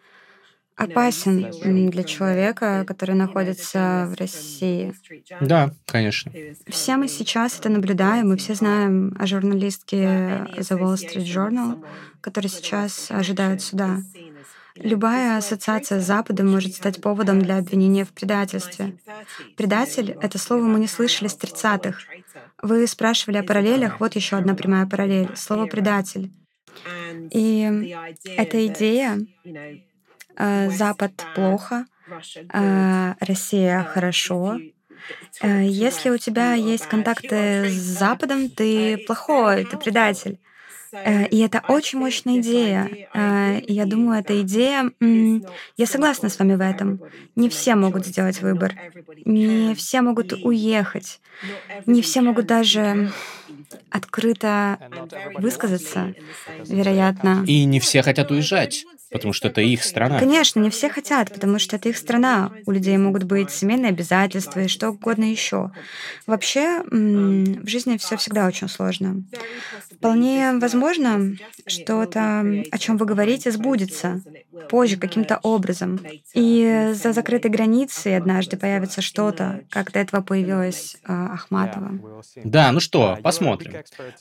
[0.79, 1.51] опасен
[1.91, 4.95] для человека, который находится в России.
[5.41, 6.33] Да, конечно.
[6.69, 11.85] Все мы сейчас это наблюдаем, мы все знаем о журналистке The Wall Street Journal,
[12.21, 13.99] который сейчас ожидают суда.
[14.77, 18.97] Любая ассоциация с Западом может стать поводом для обвинения в предательстве.
[19.57, 21.99] Предатель— это слово мы не слышали с 30-х.
[22.63, 26.31] Вы спрашивали о параллелях, вот еще одна прямая параллель— слово «предатель».
[27.33, 29.19] И эта идея
[30.39, 31.87] Запад плохо,
[32.53, 34.59] э, Россия хорошо.
[35.41, 40.39] Э, если у тебя есть контакты с Западом, ты плохой, ты предатель.
[41.31, 42.87] И это очень мощная идея.
[43.61, 44.91] И я думаю, эта идея...
[45.77, 47.01] Я согласна с вами в этом.
[47.37, 48.75] Не все могут сделать выбор.
[49.27, 51.21] Не все могут уехать.
[51.85, 53.13] Не все могут даже
[53.91, 54.79] открыто
[55.35, 56.15] высказаться,
[56.65, 57.45] вероятно.
[57.47, 60.19] И не все хотят уезжать потому что это их страна.
[60.19, 62.53] Конечно, не все хотят, потому что это их страна.
[62.67, 65.71] У людей могут быть семейные обязательства и что угодно еще.
[66.27, 69.23] Вообще, в жизни все всегда очень сложно.
[69.91, 71.37] Вполне возможно,
[71.67, 72.41] что-то,
[72.71, 74.23] о чем вы говорите, сбудется
[74.69, 76.01] позже каким-то образом.
[76.35, 82.23] И за закрытой границей однажды появится что-то, как до этого появилась э, Ахматова.
[82.37, 83.73] Да, ну что, посмотрим.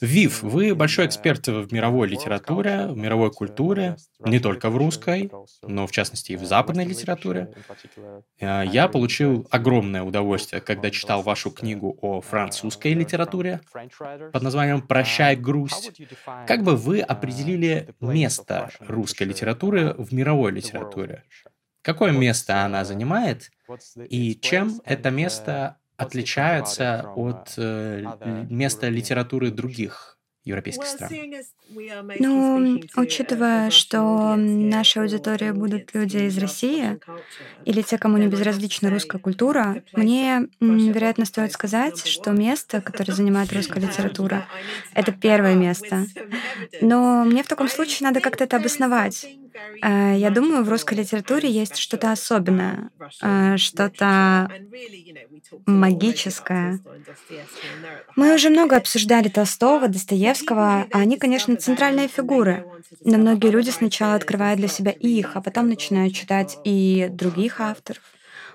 [0.02, 5.88] Вив, вы большой эксперт в мировой литературе, в мировой культуре, не только в русской, но
[5.88, 7.54] в частности и в западной литературе.
[8.40, 13.62] Э, я получил огромное удовольствие, когда читал вашу книгу о французской литературе
[14.34, 15.92] под названием «Прощай, грусть».
[16.46, 21.24] Как бы вы определили место русской литературы в мировой литературе?
[21.82, 23.50] Какое место она занимает
[24.10, 28.04] и чем это место отличается от э,
[28.50, 30.17] места литературы других
[30.48, 31.20] европейских стран?
[32.20, 37.00] Ну, учитывая, что наша аудитория будут люди из России
[37.66, 43.54] или те, кому не безразлична русская культура, мне, вероятно, стоит сказать, что место, которое занимает
[43.54, 44.46] русская литература,
[44.94, 46.08] это первое место.
[46.82, 49.30] Но мне в таком случае надо как-то это обосновать.
[49.82, 52.92] Э, я думаю, в русской литературе есть что-то особенное,
[53.22, 54.52] э, что-то
[55.66, 56.80] магическое.
[58.16, 62.66] Мы уже много обсуждали Толстого, Достоевского, а они, конечно, центральные фигуры.
[63.04, 68.02] Но многие люди сначала открывают для себя их, а потом начинают читать и других авторов.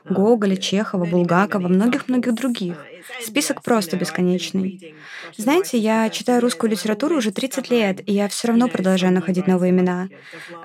[0.09, 2.91] Гоголя, Чехова, Булгакова, многих-многих других.
[3.20, 4.94] Список просто бесконечный.
[5.36, 9.70] Знаете, я читаю русскую литературу уже 30 лет, и я все равно продолжаю находить новые
[9.70, 10.09] имена.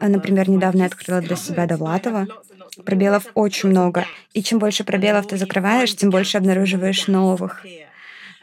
[0.02, 2.28] Например, недавно я открыла для себя Довлатова.
[2.86, 4.06] Пробелов очень много.
[4.34, 7.64] И чем больше пробелов ты закрываешь, тем больше обнаруживаешь новых.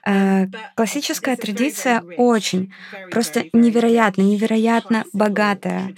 [0.07, 2.74] Э, классическая традиция очень,
[3.11, 5.95] просто невероятно, невероятно богатая.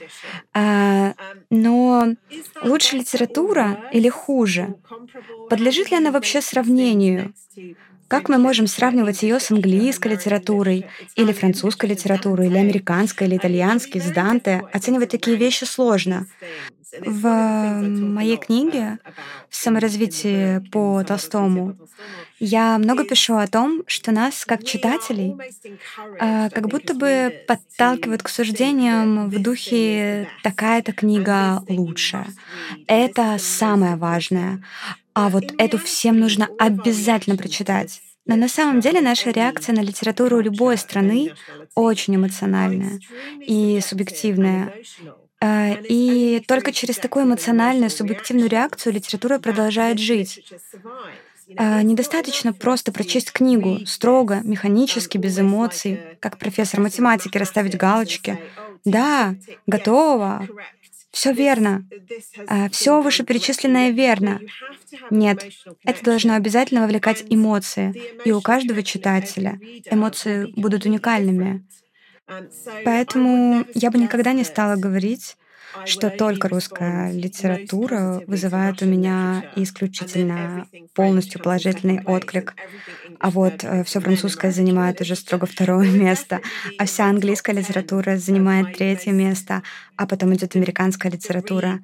[0.54, 1.14] Э,
[1.50, 2.14] но
[2.62, 4.74] лучше литература или хуже?
[5.50, 7.34] Подлежит ли она вообще сравнению?
[8.08, 10.86] Как мы можем сравнивать ее с английской литературой,
[11.16, 14.62] или французской литературой, или американской, или итальянской, с Данте?
[14.72, 16.26] Оценивать такие вещи сложно.
[17.00, 18.98] В моей книге
[19.50, 21.76] «В саморазвитии по Толстому»
[22.38, 25.34] я много пишу о том, что нас, как читателей,
[26.20, 32.24] а, как будто бы подталкивают к суждениям в духе «такая-то книга лучше»,
[32.86, 34.62] «это самое важное»,
[35.16, 38.02] а вот эту всем нужно обязательно прочитать.
[38.26, 41.32] Но на самом деле наша реакция на литературу любой страны
[41.74, 43.00] очень эмоциональная
[43.40, 44.74] и субъективная.
[45.40, 50.44] А, и только через такую эмоциональную, субъективную реакцию литература продолжает жить.
[51.56, 58.38] А, недостаточно просто прочесть книгу строго, механически, без эмоций, как профессор математики расставить галочки.
[58.84, 59.34] Да,
[59.66, 60.46] готово.
[61.16, 61.88] Все верно.
[62.46, 64.38] А, Все вышеперечисленное верно.
[65.08, 65.46] Нет,
[65.82, 67.94] это должно обязательно вовлекать эмоции.
[68.26, 69.58] И у каждого читателя
[69.90, 71.64] эмоции будут уникальными.
[72.84, 75.38] Поэтому я бы никогда не стала говорить,
[75.84, 82.54] что только русская литература вызывает у меня исключительно полностью положительный отклик.
[83.18, 86.40] А вот э, все французское занимает уже строго второе место,
[86.78, 89.62] а вся английская литература занимает третье место,
[89.96, 91.80] а потом идет американская литература.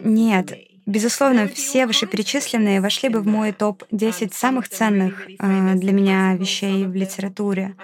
[0.00, 0.52] Нет,
[0.86, 6.94] безусловно, все вышеперечисленные вошли бы в мой топ-10 самых ценных э, для меня вещей в
[6.94, 7.74] литературе.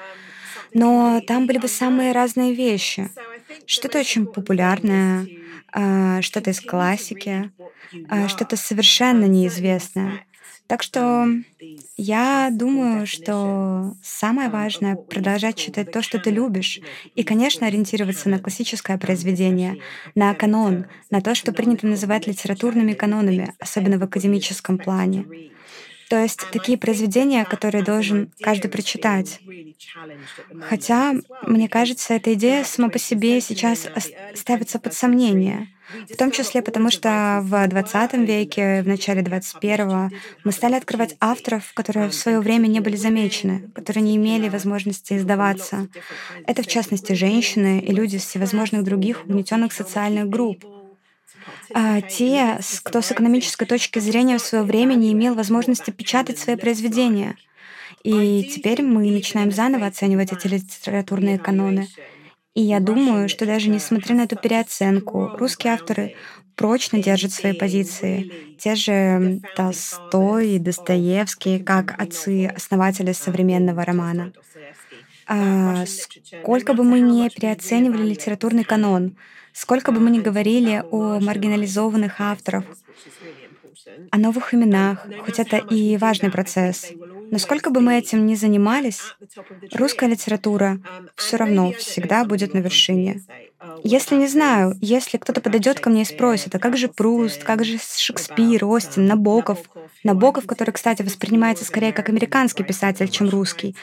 [0.75, 3.11] Но там были бы самые разные вещи.
[3.65, 5.27] Что-то очень популярное,
[5.73, 7.51] а, что-то из классики,
[8.09, 10.25] а, что-то совершенно неизвестное.
[10.67, 11.29] Так что
[11.97, 16.81] я думаю, что самое важное— продолжать читать то, что ты любишь,
[17.15, 19.77] и, конечно, ориентироваться на классическое произведение,
[20.17, 25.25] на канон, на то, что принято называть литературными канонами, особенно в академическом плане.
[26.09, 29.41] То есть такие произведения, которые должен каждый прочитать.
[30.69, 33.89] Хотя, мне кажется, эта идея сама по себе сейчас
[34.35, 35.69] ставится под сомнение.
[36.13, 40.11] В том числе потому, что в 20 веке, в начале 21-го
[40.45, 45.15] мы стали открывать авторов, которые в свое время не были замечены, которые не имели возможности
[45.15, 45.89] издаваться.
[46.47, 50.65] Это, в частности, женщины и люди из всевозможных других угнетенных социальных групп
[52.11, 57.37] те, кто с экономической точки зрения в свое время не имел возможности печатать свои произведения.
[58.03, 61.89] И теперь мы начинаем заново оценивать эти литературные каноны.
[62.55, 66.15] И я думаю, что даже несмотря на эту переоценку, русские авторы
[66.55, 68.57] прочно держат свои позиции.
[68.59, 74.33] Те же Толстой и Достоевский, как отцы-основатели современного романа.
[75.29, 79.17] А, сколько бы мы ни переоценивали литературный канон,
[79.57, 82.65] Сколько бы мы ни говорили о маргинализованных авторах,
[84.11, 86.93] о новых именах, хоть это и важный процесс,
[87.31, 89.01] но сколько бы мы этим ни занимались,
[89.73, 90.79] русская литература
[91.17, 93.23] все равно всегда будет на вершине.
[93.83, 97.65] Если не знаю, если кто-то подойдет ко мне и спросит, а как же Пруст, как
[97.65, 99.61] же Шекспир, Остин, Набоков,
[100.05, 103.75] Набоков, который, кстати, воспринимается скорее как американский писатель, чем русский.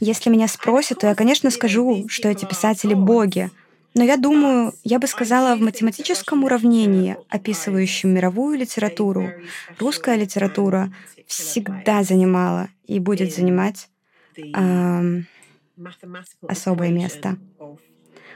[0.00, 3.50] Если меня спросят, то я, конечно, скажу, что эти писатели— боги,
[3.94, 9.30] но я думаю, я бы сказала, в математическом уравнении, описывающем мировую литературу,
[9.78, 10.92] русская литература
[11.26, 13.88] всегда занимала и будет занимать
[14.36, 15.22] э,
[16.46, 17.36] особое место.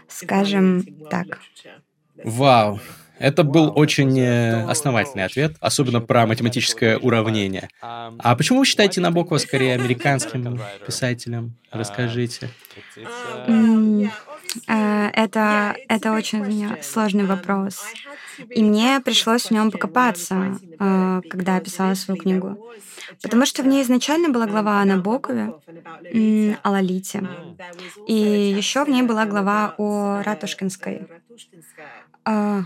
[0.09, 1.39] Скажем так.
[2.23, 2.81] Вау.
[3.19, 7.69] Это был очень э, основательный ответ, особенно про математическое уравнение.
[7.81, 11.57] А почему вы считаете Набокова скорее американским писателем?
[11.71, 12.51] Расскажите.
[14.69, 17.85] Э, это, это очень сложный вопрос.
[18.51, 22.59] И мне пришлось в нем покопаться, э, когда я писала свою книгу.
[23.23, 25.55] Потому что в ней изначально была глава о Набокове,
[26.63, 27.29] о Лолите.
[28.07, 31.07] И еще в ней была глава о Ратушкинской.
[32.27, 32.63] А,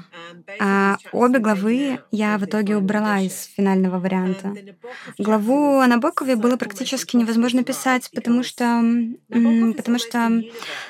[0.60, 4.54] а обе главы я в итоге убрала из финального варианта.
[5.18, 8.82] Главу о Набокове было практически невозможно писать, потому что,
[9.28, 10.42] потому что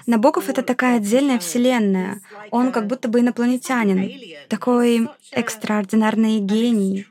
[0.07, 2.21] Набоков— это такая отдельная вселенная.
[2.51, 4.11] Он как будто бы инопланетянин,
[4.49, 7.07] такой экстраординарный гений.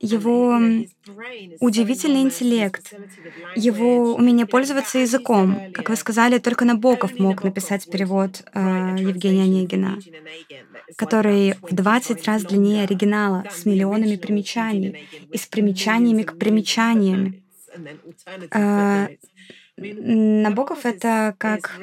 [0.00, 0.58] Его
[1.60, 2.92] удивительный интеллект,
[3.56, 5.72] его умение пользоваться языком.
[5.72, 9.98] Как вы сказали, только Набоков мог написать перевод э, Евгения Онегина,
[10.96, 17.36] который в 20 раз длиннее оригинала, с миллионами примечаний и с примечаниями к примечаниям.
[18.52, 19.08] Э,
[19.78, 21.78] Набоков— это как,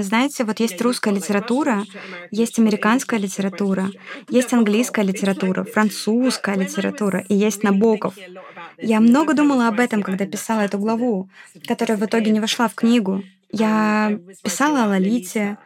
[0.00, 1.84] знаете, вот есть русская литература,
[2.30, 3.90] есть американская литература,
[4.28, 8.14] есть английская литература, французская литература, и есть Набоков.
[8.78, 11.28] Я много думала об этом, когда писала эту главу,
[11.66, 13.22] которая в итоге не вошла в книгу.
[13.52, 15.58] Я писала о Лолите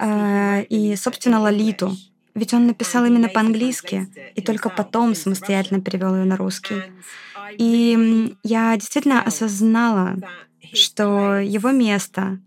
[0.00, 1.92] э, и, собственно, Лолиту.
[2.34, 6.82] Ведь он написал именно по-английски, и только потом самостоятельно перевел ее на русский.
[7.58, 10.16] И я действительно осознала,
[10.72, 12.38] что его место,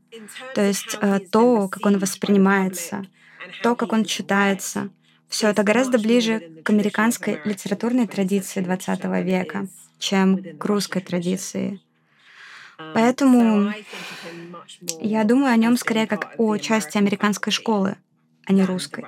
[0.55, 3.05] то есть э, то, как он воспринимается,
[3.61, 4.89] то, как он читается,
[5.27, 9.67] все это гораздо ближе к американской литературной традиции XX века,
[9.99, 11.81] чем к русской традиции.
[12.78, 13.73] Поэтому
[14.99, 17.97] я думаю о нем скорее как о части американской школы,
[18.45, 19.05] а не русской.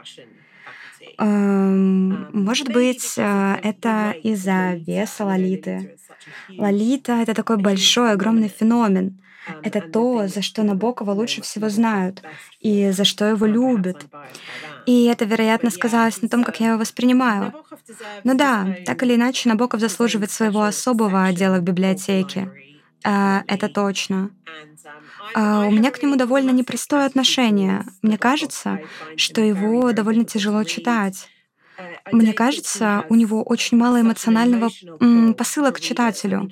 [1.19, 5.97] Эм, может быть, э, это из-за веса Лолиты.
[6.49, 9.19] Лолита— это такой большой, огромный феномен.
[9.63, 12.21] Это то, за что Набокова лучше всего знают
[12.59, 14.05] и за что его любят.
[14.85, 17.53] И это, вероятно, сказалось на том, как я его воспринимаю.
[18.23, 22.51] Но да, так или иначе, Набоков заслуживает своего особого отдела в библиотеке.
[23.03, 24.31] А, это точно.
[25.33, 27.85] А, у меня к нему довольно непростое отношение.
[28.01, 28.79] Мне кажется,
[29.15, 31.29] что его довольно тяжело читать.
[32.11, 34.69] Мне кажется, у него очень мало эмоционального
[35.33, 36.49] посыла к читателю.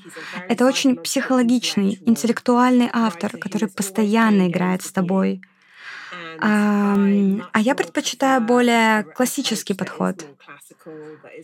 [0.47, 5.41] Это очень психологичный, интеллектуальный автор, который постоянно играет с тобой.
[6.39, 6.95] А,
[7.53, 10.25] а я предпочитаю более классический подход,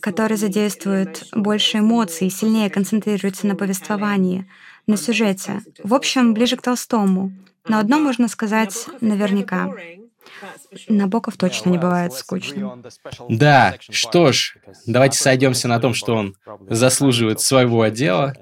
[0.00, 4.46] который задействует больше эмоций, сильнее концентрируется на повествовании,
[4.86, 5.60] на сюжете.
[5.82, 7.32] В общем, ближе к Толстому.
[7.68, 9.72] Но одно можно сказать наверняка.
[10.88, 12.84] Набоков точно не бывает скучным.
[13.28, 14.56] Да, что ж,
[14.86, 16.36] давайте сойдемся на том, что он
[16.68, 18.34] заслуживает своего отдела,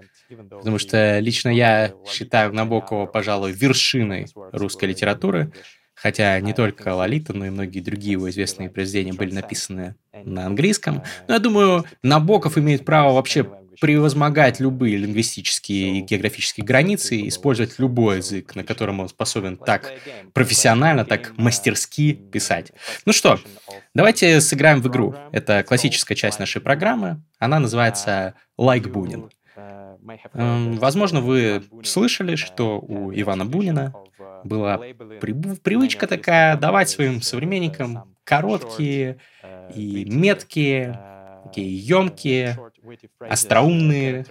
[0.50, 5.52] потому что лично я считаю Набокова, пожалуй, вершиной русской литературы,
[5.94, 11.02] хотя не только Лолита, но и многие другие его известные произведения были написаны на английском.
[11.28, 13.50] Но я думаю, Набоков имеет право вообще
[13.80, 19.92] превозмогать любые лингвистические и географические границы, использовать любой язык, на котором он способен так
[20.32, 22.72] профессионально, так мастерски писать.
[23.06, 23.38] Ну что,
[23.94, 25.14] давайте сыграем в игру.
[25.32, 27.22] Это классическая часть нашей программы.
[27.38, 29.30] Она называется «Лайк like Бунин».
[30.34, 33.92] Эм, возможно, вы слышали, что у Ивана Бунина
[34.44, 39.18] была привычка такая давать своим современникам короткие
[39.74, 40.98] и меткие,
[41.44, 42.58] такие емкие
[43.18, 44.24] остроумные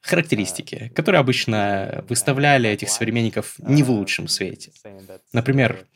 [0.00, 4.72] характеристики, которые обычно выставляли этих современников не в лучшем свете.
[5.32, 5.86] Например,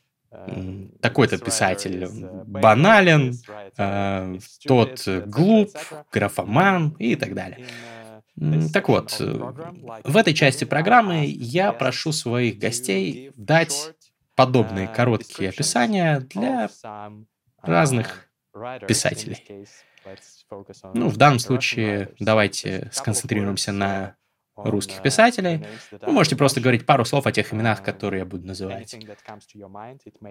[1.00, 2.08] такой-то писатель
[2.46, 3.34] банален,
[3.78, 5.70] э, тот глуп,
[6.12, 7.66] графоман и так далее.
[8.72, 13.92] Так вот, в этой части программы я прошу своих гостей дать
[14.34, 16.68] подобные короткие описания для
[17.62, 18.28] разных
[18.88, 19.66] писателей.
[20.94, 24.16] Ну, в данном случае давайте сконцентрируемся на
[24.56, 25.64] русских писателей.
[25.90, 28.94] Вы можете просто говорить пару слов о тех именах, которые я буду называть.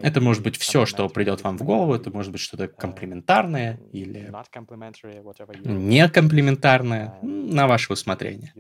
[0.02, 4.32] Это может быть все, что придет вам в голову, это может быть что-то комплиментарное или
[5.64, 8.54] не комплиментарное, на ваше усмотрение.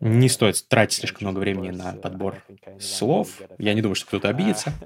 [0.00, 2.42] Не стоит тратить слишком много времени на подбор
[2.78, 3.40] слов.
[3.58, 4.72] Я не думаю, что кто-то обидится.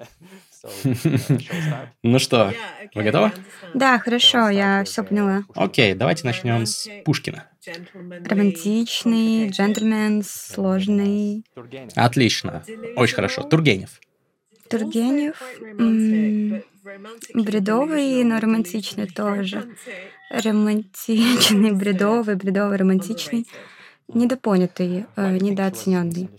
[2.02, 2.52] Ну что,
[2.94, 3.32] вы готовы?
[3.74, 5.44] Да, хорошо, я все поняла.
[5.54, 7.44] Окей, давайте начнем с Пушкина.
[8.24, 11.44] Романтичный, джентльмен, сложный.
[11.94, 12.64] Отлично,
[12.96, 13.42] очень хорошо.
[13.42, 14.00] Тургенев.
[14.68, 15.36] Тургенев
[17.34, 19.74] бредовый, но романтичный тоже.
[20.30, 23.46] Романтичный, бредовый, бредовый, романтичный.
[24.08, 26.30] Недопонятый, э, недооцененный.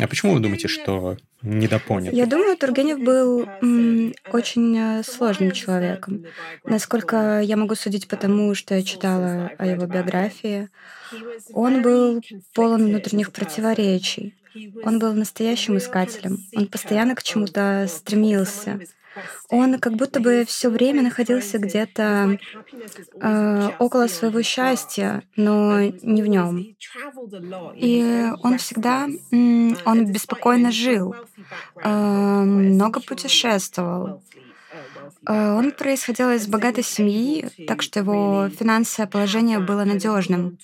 [0.00, 2.14] А почему вы думаете, что недопонят?
[2.14, 6.24] Я думаю, Тургенев был м, очень э, сложным человеком.
[6.64, 10.68] Насколько я могу судить по тому, что я читала о его биографии,
[11.52, 12.22] он был
[12.54, 14.34] полон внутренних противоречий.
[14.82, 16.38] Он был настоящим искателем.
[16.54, 18.80] Он постоянно к чему-то стремился.
[19.48, 22.38] Он как будто бы все время находился где-то
[23.20, 26.64] э, около своего счастья, но не в нем.
[27.76, 31.14] И он всегда, он беспокойно жил,
[31.82, 34.22] э, много путешествовал.
[35.26, 40.58] Э, он происходил из богатой семьи, так что его финансовое положение было надежным.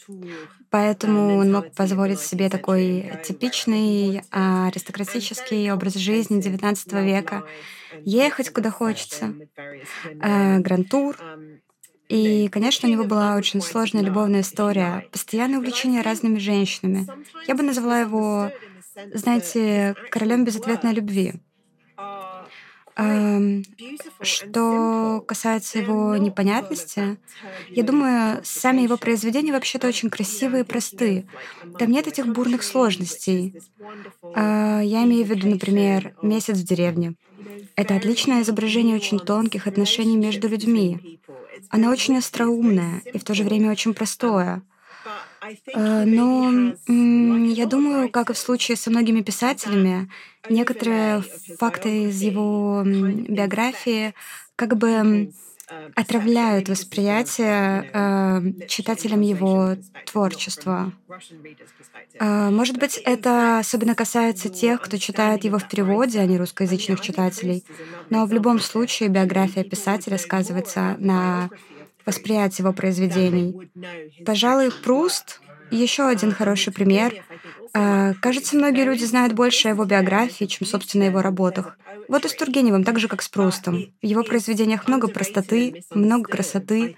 [0.71, 7.45] Поэтому он мог позволить себе такой типичный аристократический образ жизни XIX века.
[8.05, 9.37] Ехать куда хочется,
[10.21, 11.17] э, грантур.
[12.09, 17.11] И, конечно, у него была очень сложная любовная история, постоянное увлечение разными женщинами.
[17.47, 18.53] Я бы назвала его,
[19.13, 21.35] знаете, королем безответной любви.
[22.97, 23.63] Эм,
[24.21, 27.19] что касается его непонятности,
[27.75, 31.27] я думаю, сами его произведения вообще-то очень красивые и простые.
[31.77, 33.57] Там нет этих бурных сложностей.
[34.35, 37.15] Э, я имею в виду, например, «Месяц в деревне».
[37.77, 41.21] Это отличное изображение очень тонких отношений между людьми.
[41.71, 44.63] Оно очень остроумное и в то же время очень простое.
[45.75, 50.11] Э, но я думаю, как и в случае со многими писателями,
[50.49, 51.23] некоторые
[51.59, 54.15] факты из его биографии
[54.57, 55.33] как бы
[55.95, 60.93] отравляют восприятие э, читателям его творчества.
[62.19, 67.01] Э, может быть, это особенно касается тех, кто читает его в переводе, а не русскоязычных
[67.01, 67.65] читателей.
[68.11, 71.51] Но в любом случае биография писателя сказывается на
[72.07, 73.71] восприятие его произведений.
[74.25, 75.41] Пожалуй, Пруст—
[75.71, 77.25] еще один хороший пример.
[77.77, 81.77] А, кажется, многие люди знают больше о его биографии, чем, собственно, о его работах.
[82.09, 83.87] Вот и с Тургеневым, так же, как с Прустом.
[84.01, 86.97] В его произведениях много простоты, много красоты,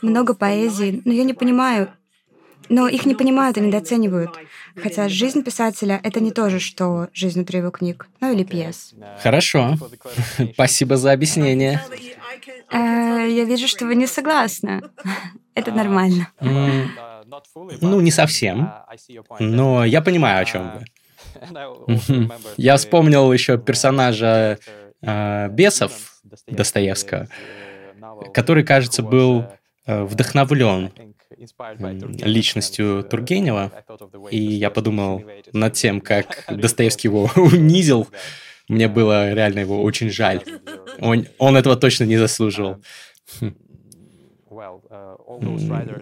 [0.00, 1.02] много поэзии.
[1.04, 1.92] Но я не понимаю,
[2.70, 4.30] но их не понимают и недооценивают.
[4.76, 8.94] Хотя жизнь писателя— это не то же, что жизнь внутри его книг, ну или пьес.
[9.22, 9.76] Хорошо.
[10.54, 11.82] Спасибо за объяснение.
[12.70, 14.82] Э, я вижу, что вы не согласны.
[15.54, 16.28] Это нормально.
[17.80, 18.72] Ну, не совсем.
[19.38, 20.84] Но я понимаю, о чем вы.
[22.56, 24.58] Я вспомнил еще персонажа
[25.02, 27.28] э, бесов Достоевского,
[28.32, 29.44] который, кажется, был
[29.86, 30.90] э, вдохновлен
[32.24, 33.72] личностью Тургенева,
[34.30, 35.22] и я подумал
[35.52, 38.08] над тем, как Достоевский его унизил.
[38.68, 40.42] Мне было реально его очень жаль.
[41.00, 42.82] Он, он этого точно не заслуживал.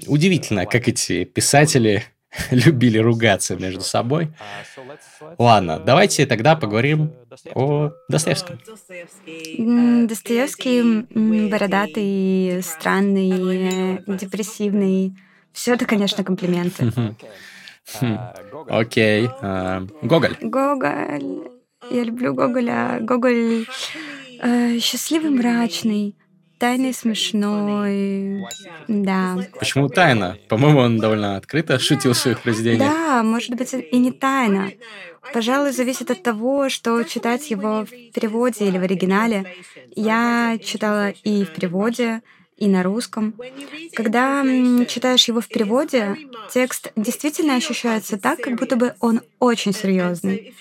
[0.07, 2.05] Удивительно, как эти писатели
[2.51, 4.29] любили ругаться между собой.
[5.39, 7.13] Ладно, давайте тогда поговорим
[7.55, 8.59] о Достоевском.
[10.07, 11.07] Достоевский
[11.49, 15.17] бородатый, странный, депрессивный.
[15.53, 16.93] Все это, конечно, комплименты.
[18.69, 19.29] Окей.
[19.41, 20.37] А, Гоголь.
[20.41, 21.49] Гоголь.
[21.91, 22.99] Я люблю Гоголя.
[23.01, 23.65] Гоголь
[24.41, 26.17] э, счастливый, мрачный.
[26.59, 28.47] Тайный смешной,
[28.89, 29.37] да.
[29.59, 30.39] Почему тайна?
[30.49, 32.91] По-моему, он довольно открыто шутил в своих произведениях.
[32.91, 34.73] Да, может быть, и не тайна.
[35.35, 39.55] Пожалуй, зависит от того, что читать его в переводе или в оригинале.
[39.95, 42.23] Я читала и в переводе,
[42.57, 43.35] и на русском.
[43.95, 44.43] Когда
[44.87, 46.17] читаешь его в переводе,
[46.51, 50.55] текст действительно ощущается так, как будто бы он очень серьезный.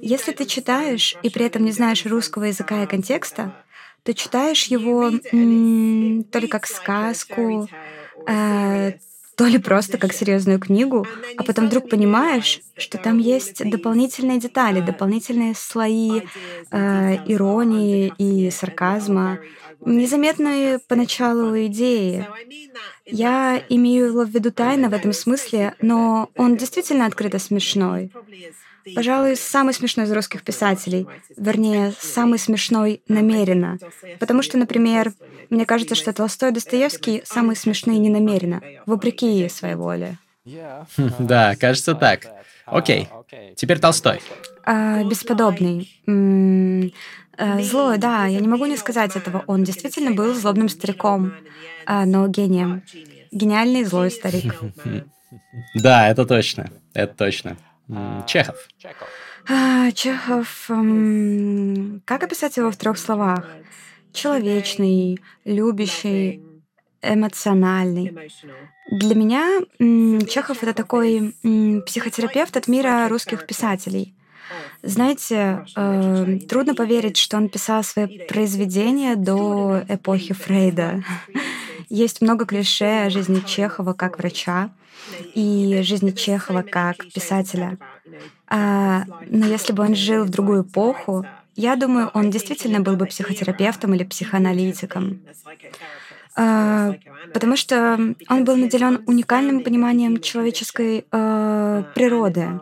[0.00, 3.54] Если ты читаешь и при этом не знаешь русского языка и контекста,
[4.04, 7.68] то читаешь его то ли как сказку,
[8.26, 8.92] э,
[9.36, 14.80] то ли просто как серьезную книгу, а потом вдруг понимаешь, что там есть дополнительные детали,
[14.80, 16.22] дополнительные слои
[16.70, 19.38] э, иронии и сарказма,
[19.84, 22.26] незаметные поначалу идеи.
[23.06, 28.10] Я имею в виду тайно в этом смысле, но он действительно открыто смешной.
[28.94, 31.06] Пожалуй, самый смешной из русских писателей.
[31.36, 33.78] Вернее, самый смешной намеренно.
[34.18, 35.12] Потому что, например,
[35.50, 40.18] мне кажется, что Толстой и Достоевский самые смешные ненамеренно, вопреки своей воле.
[41.18, 42.26] Да, кажется так.
[42.66, 43.08] Окей,
[43.56, 44.20] теперь Толстой.
[44.64, 45.90] А, бесподобный.
[46.06, 46.92] М-м-
[47.60, 49.42] злой, да, я не могу не сказать этого.
[49.46, 51.34] Он действительно был злобным стариком,
[51.86, 52.82] а, но гением.
[53.30, 54.54] Гениальный злой старик.
[55.74, 56.70] Да, это точно.
[56.94, 57.56] Это точно.
[57.94, 58.68] А, Чехов.
[59.48, 60.66] А, Чехов.
[62.04, 63.46] Как описать его в трех словах?
[64.12, 66.42] Человечный, любящий,
[67.02, 68.30] эмоциональный.
[68.90, 69.60] Для меня
[70.26, 71.34] Чехов это такой
[71.86, 74.14] психотерапевт от мира русских писателей.
[74.82, 81.04] Знаете, э, трудно поверить, что он писал свои произведения до эпохи Фрейда.
[81.88, 84.70] Есть много клише о жизни Чехова как врача
[85.34, 87.78] и жизни Чехова как писателя.
[88.46, 91.24] А, но если бы он жил в другую эпоху,
[91.54, 95.20] Я думаю, он действительно был бы психотерапевтом или психоаналитиком.
[96.34, 96.94] А,
[97.34, 102.60] потому что он был наделен уникальным пониманием человеческой э, природы,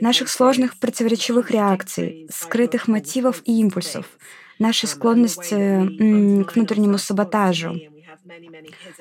[0.00, 4.06] наших сложных противоречивых реакций, скрытых мотивов и импульсов,
[4.58, 7.78] нашей склонности к внутреннему саботажу.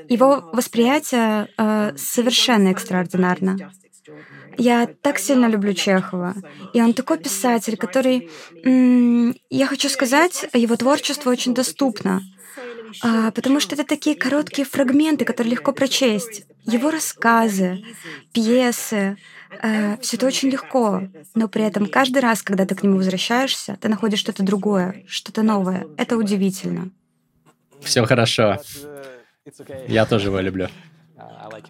[0.09, 3.71] Его восприятие э, совершенно экстраординарно.
[4.57, 6.35] Я так сильно люблю Чехова.
[6.73, 8.29] И он такой писатель, который,
[9.49, 12.21] я хочу сказать, его творчество очень доступно.
[13.01, 16.45] А, потому что это такие короткие фрагменты, которые легко прочесть.
[16.65, 17.83] Его рассказы,
[18.33, 19.17] пьесы,
[19.61, 21.01] э, все это очень легко,
[21.33, 25.41] но при этом каждый раз, когда ты к нему возвращаешься, ты находишь что-то другое, что-то
[25.41, 25.87] новое.
[25.97, 26.91] Это удивительно.
[27.81, 28.59] Все хорошо.
[29.87, 30.67] Я тоже его люблю.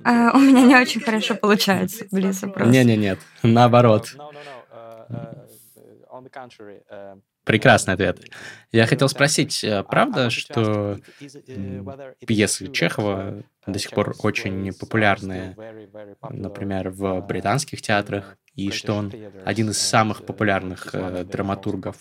[0.05, 2.67] А, у меня не очень хорошо получается, блин, вопрос.
[2.69, 4.15] Не-не, нет, наоборот.
[7.43, 8.19] Прекрасный ответ.
[8.71, 10.97] Я хотел спросить, э, правда, что
[12.25, 15.55] пьесы Чехова до сих пор очень популярны,
[16.29, 19.11] например, в британских театрах, и что он
[19.45, 21.97] один из самых популярных э, драматургов?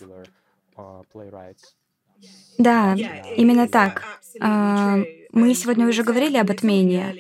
[2.59, 2.95] Да,
[3.37, 4.05] именно так.
[5.33, 7.15] Мы сегодня уже говорили об отмене,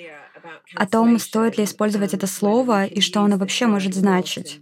[0.74, 4.60] о том, стоит ли использовать это слово и что оно вообще может значить.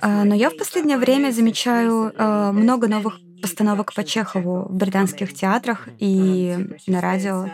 [0.00, 5.34] А, но я в последнее время замечаю а, много новых постановок по Чехову в британских
[5.34, 6.56] театрах и
[6.86, 7.48] на радио.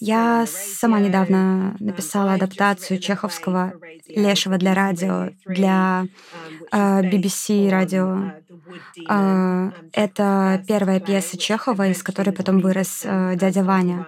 [0.00, 3.74] Я сама недавно написала адаптацию чеховского
[4.08, 6.06] «Лешего для радио» для
[6.72, 8.32] BBC радио.
[9.92, 14.06] Это первая пьеса Чехова, из которой потом вырос «Дядя Ваня».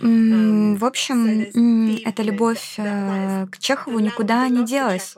[0.00, 5.16] В общем, эта любовь э, к Чехову никуда не делась.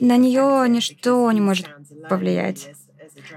[0.00, 1.68] На нее ничто не может
[2.08, 2.70] повлиять.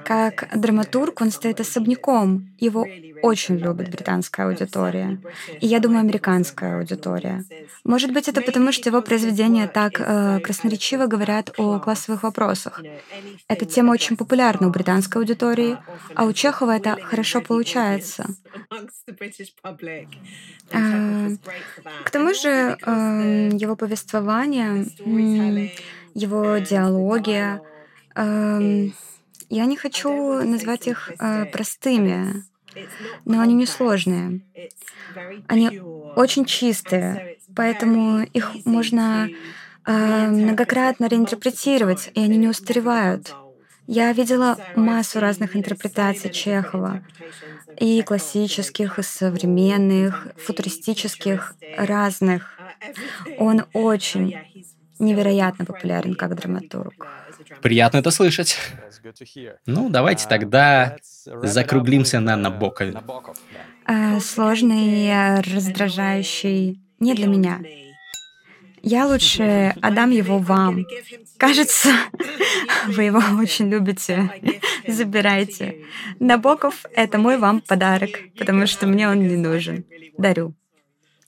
[0.03, 2.49] Как драматург он стоит особняком.
[2.59, 2.85] Его
[3.21, 5.19] очень любит британская аудитория.
[5.59, 7.43] И я думаю, американская аудитория.
[7.83, 12.81] Может быть, это потому, что его произведения так э, красноречиво говорят о классовых вопросах.
[13.47, 15.77] Эта тема очень популярна у британской аудитории,
[16.15, 18.25] а у Чехова это хорошо получается.
[20.71, 21.29] Э,
[22.03, 24.85] к тому же э, его повествование,
[26.13, 27.59] его диалоги,
[28.15, 28.89] э,
[29.49, 30.09] я не хочу
[30.43, 32.43] назвать их э, простыми,
[33.25, 34.41] но они несложные.
[35.47, 35.79] Они
[36.15, 39.29] очень чистые, поэтому их можно
[39.85, 43.35] э, многократно реинтерпретировать, и они не устаревают.
[43.87, 47.03] Я видела массу разных интерпретаций Чехова,
[47.79, 52.57] и классических, и современных, футуристических, разных.
[53.37, 54.35] Он очень
[54.99, 57.07] невероятно популярен как драматург.
[57.61, 58.57] Приятно это слышать.
[59.65, 62.97] Ну, давайте тогда закруглимся на Набокове.
[63.85, 66.81] А, сложный, раздражающий.
[66.99, 67.59] Не для меня.
[68.81, 70.85] Я лучше отдам его вам.
[71.37, 71.89] Кажется,
[72.87, 74.29] вы его очень любите.
[74.87, 75.83] Забирайте.
[76.19, 79.85] Набоков— это мой вам подарок, потому что мне он не нужен.
[80.17, 80.53] Дарю.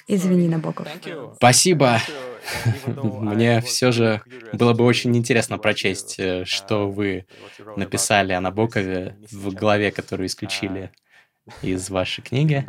[0.07, 0.88] Извини, Набоков.
[1.36, 2.01] Спасибо.
[2.86, 4.22] Мне все же
[4.54, 7.26] было бы очень интересно прочесть, э, что вы
[7.76, 10.92] написали о Набокове в главе, которую исключили
[11.62, 12.66] из вашей книги.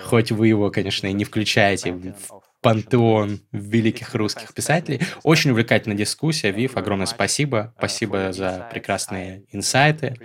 [0.00, 5.00] Хоть вы его, конечно, и не включаете в пантеон великих русских писателей.
[5.22, 6.50] Очень увлекательная дискуссия.
[6.50, 7.74] Вив, огромное спасибо.
[7.78, 10.16] Спасибо за прекрасные инсайты.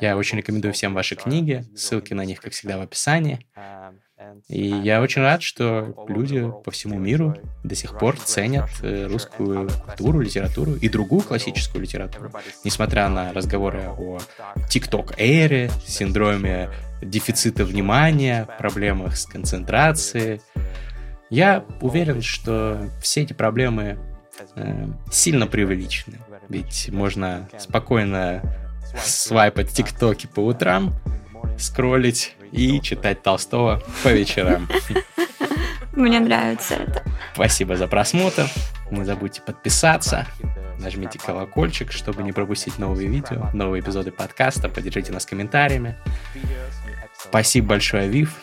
[0.00, 1.64] Я очень рекомендую всем ваши книги.
[1.74, 3.46] Ссылки на них, как всегда, в описании.
[4.48, 9.68] И я очень рад, что люди по всему миру до сих пор ценят э, русскую
[9.86, 12.30] культуру, литературу и другую классическую литературу.
[12.64, 14.18] Несмотря на разговоры о
[14.68, 16.70] TikTok-эре, синдроме
[17.02, 20.40] дефицита внимания, проблемах с концентрацией,
[21.30, 23.98] я уверен, что все эти проблемы
[24.56, 26.18] э, сильно преувеличены.
[26.48, 28.42] Ведь можно спокойно
[29.04, 30.92] свайпать тиктоки по утрам,
[31.58, 34.68] скроллить и читать Толстого по вечерам.
[35.92, 37.04] Мне нравится это.
[37.34, 38.48] Спасибо за просмотр.
[38.90, 40.26] Не забудьте подписаться.
[40.78, 44.68] Нажмите колокольчик, чтобы не пропустить новые видео, новые эпизоды подкаста.
[44.68, 45.96] Поддержите нас комментариями.
[47.18, 48.34] Спасибо большое, Вив.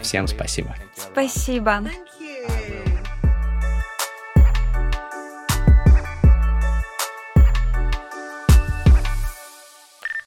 [0.00, 0.74] Всем спасибо.
[0.96, 1.82] Спасибо.